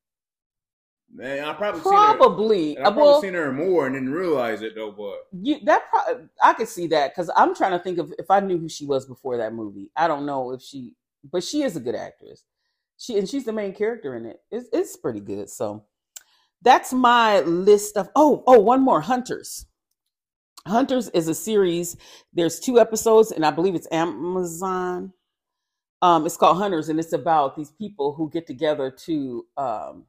Man, 1.11 1.45
I 1.45 1.55
probably 1.55 1.81
seen 1.81 1.93
her. 1.93 2.17
probably 2.17 2.79
I 2.79 2.83
probably 2.83 3.03
well 3.03 3.21
seen 3.23 3.35
her 3.35 3.53
more 3.53 3.87
and 3.87 3.95
didn't 3.95 4.12
realize 4.12 4.61
it 4.61 4.75
though. 4.75 4.93
But 4.93 5.27
you 5.33 5.59
that 5.64 5.88
pro- 5.88 6.29
i 6.43 6.53
could 6.53 6.69
see 6.69 6.87
that 6.88 7.12
because 7.14 7.31
i'm 7.35 7.55
trying 7.55 7.73
to 7.73 7.79
think 7.79 7.99
of 7.99 8.12
if 8.19 8.31
i 8.31 8.41
knew 8.41 8.59
who 8.59 8.69
she 8.69 8.85
was 8.85 9.07
before 9.07 9.38
that 9.38 9.55
movie 9.55 9.91
i 9.97 10.07
don't 10.07 10.27
know 10.27 10.53
if 10.53 10.61
she 10.61 10.95
but 11.33 11.43
she 11.43 11.62
is 11.62 11.77
a 11.77 11.81
good 11.81 11.95
actress 11.95 12.45
she 12.99 13.19
and 13.19 13.29
she's 13.29 13.45
the 13.45 13.53
main 13.53 13.73
character 13.73 14.17
in 14.17 14.27
it 14.27 14.43
it's, 14.51 14.69
it's 14.73 14.97
pretty 14.97 15.21
good 15.21 15.49
so 15.49 15.85
that's 16.61 16.93
my 16.93 17.41
list 17.41 17.97
of 17.97 18.11
oh 18.14 18.43
oh 18.47 18.59
one 18.59 18.83
more 18.83 19.01
hunters 19.01 19.64
hunters 20.66 21.09
is 21.11 21.29
a 21.29 21.35
series 21.35 21.97
there's 22.33 22.61
two 22.61 22.79
episodes 22.79 23.31
and 23.33 23.44
i 23.47 23.51
believe 23.51 23.75
it's 23.75 23.88
amazon 23.92 25.12
um 26.03 26.27
it's 26.27 26.37
called 26.37 26.59
hunters 26.59 26.88
and 26.88 26.99
it's 26.99 27.12
about 27.12 27.57
these 27.57 27.71
people 27.73 28.12
who 28.14 28.29
get 28.31 28.47
together 28.47 28.90
to 28.90 29.47
um 29.57 30.05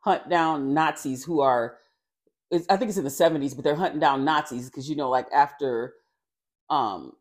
hunt 0.00 0.28
down 0.28 0.74
nazis 0.74 1.24
who 1.24 1.40
are 1.40 1.78
it's, 2.50 2.66
i 2.70 2.76
think 2.76 2.88
it's 2.88 2.98
in 2.98 3.04
the 3.04 3.10
70s 3.10 3.54
but 3.54 3.64
they're 3.64 3.74
hunting 3.76 4.00
down 4.00 4.24
nazis 4.24 4.68
because 4.70 4.88
you 4.88 4.96
know 4.96 5.08
like 5.10 5.26
after 5.32 5.94
um 6.70 7.12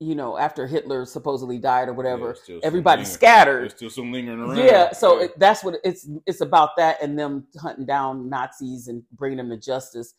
you 0.00 0.14
know 0.16 0.36
after 0.36 0.66
hitler 0.66 1.04
supposedly 1.04 1.58
died 1.58 1.88
or 1.88 1.92
whatever 1.92 2.36
Yeah, 2.48 2.56
everybody 2.64 3.02
linger- 3.02 3.10
scattered 3.10 3.60
There's 3.62 3.74
still 3.74 3.90
some 3.90 4.12
lingering 4.12 4.40
around. 4.40 4.56
yeah, 4.56 4.92
so 4.92 5.20
It, 5.20 5.38
that's 5.38 5.62
what 5.62 5.76
it's 5.84 6.08
it's 6.26 6.40
about 6.40 6.70
that 6.78 7.00
and 7.00 7.16
them 7.18 7.46
hunting 7.60 7.86
down 7.86 8.28
Nazis 8.28 8.88
and 8.88 9.02
bringing 9.12 9.38
them 9.38 9.50
to 9.50 9.56
justice. 9.56 10.14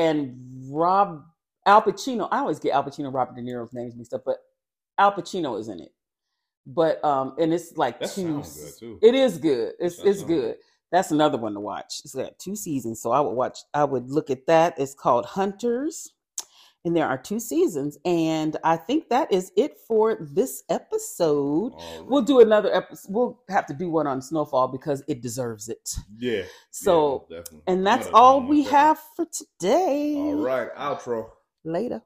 And 0.00 0.34
Rob 0.70 1.24
Al 1.66 1.82
Pacino, 1.82 2.26
I 2.30 2.38
always 2.38 2.58
get 2.58 2.72
Al 2.72 2.84
Pacino, 2.84 3.12
Robert 3.12 3.36
De 3.36 3.42
Niro's 3.42 3.72
names 3.74 3.94
mixed 3.94 4.14
up, 4.14 4.22
but 4.24 4.38
Al 4.96 5.12
Pacino 5.12 5.58
is 5.60 5.68
in 5.68 5.80
it. 5.80 5.92
But 6.66 7.04
um, 7.04 7.34
and 7.38 7.52
it's 7.52 7.76
like 7.76 8.00
That 8.00 8.10
two. 8.10 8.42
good. 8.80 8.98
It 9.02 9.14
is 9.14 9.38
good. 9.38 9.74
It's 9.78 9.96
That 9.96 10.08
it's 10.08 10.20
sounds 10.20 10.28
good. 10.28 10.56
That's 10.90 11.10
another 11.10 11.38
one 11.38 11.54
to 11.54 11.60
watch. 11.60 12.00
It's 12.04 12.14
got 12.14 12.38
two 12.38 12.56
seasons, 12.56 13.00
so 13.00 13.12
I 13.12 13.20
would 13.20 13.32
watch. 13.32 13.58
I 13.74 13.84
would 13.84 14.10
look 14.10 14.30
at 14.30 14.46
that. 14.46 14.78
It's 14.78 14.94
called 14.94 15.26
Hunters. 15.26 16.12
And 16.84 16.96
there 16.96 17.06
are 17.06 17.18
two 17.18 17.40
seasons. 17.40 17.98
And 18.04 18.56
I 18.64 18.76
think 18.76 19.08
that 19.10 19.32
is 19.32 19.52
it 19.56 19.76
for 19.86 20.16
this 20.20 20.62
episode. 20.70 21.72
Right. 21.74 22.04
We'll 22.06 22.22
do 22.22 22.40
another 22.40 22.74
episode. 22.74 23.12
We'll 23.12 23.40
have 23.48 23.66
to 23.66 23.74
do 23.74 23.90
one 23.90 24.06
on 24.06 24.22
Snowfall 24.22 24.68
because 24.68 25.02
it 25.08 25.20
deserves 25.20 25.68
it. 25.68 25.94
yeah. 26.18 26.42
So, 26.70 27.26
yeah, 27.28 27.38
definitely. 27.38 27.62
and 27.66 27.86
that's 27.86 28.08
all 28.14 28.42
we 28.42 28.64
have 28.64 28.98
for 29.16 29.26
today. 29.26 30.14
All 30.16 30.36
right, 30.42 30.74
outro. 30.74 31.30
Later. 31.64 32.02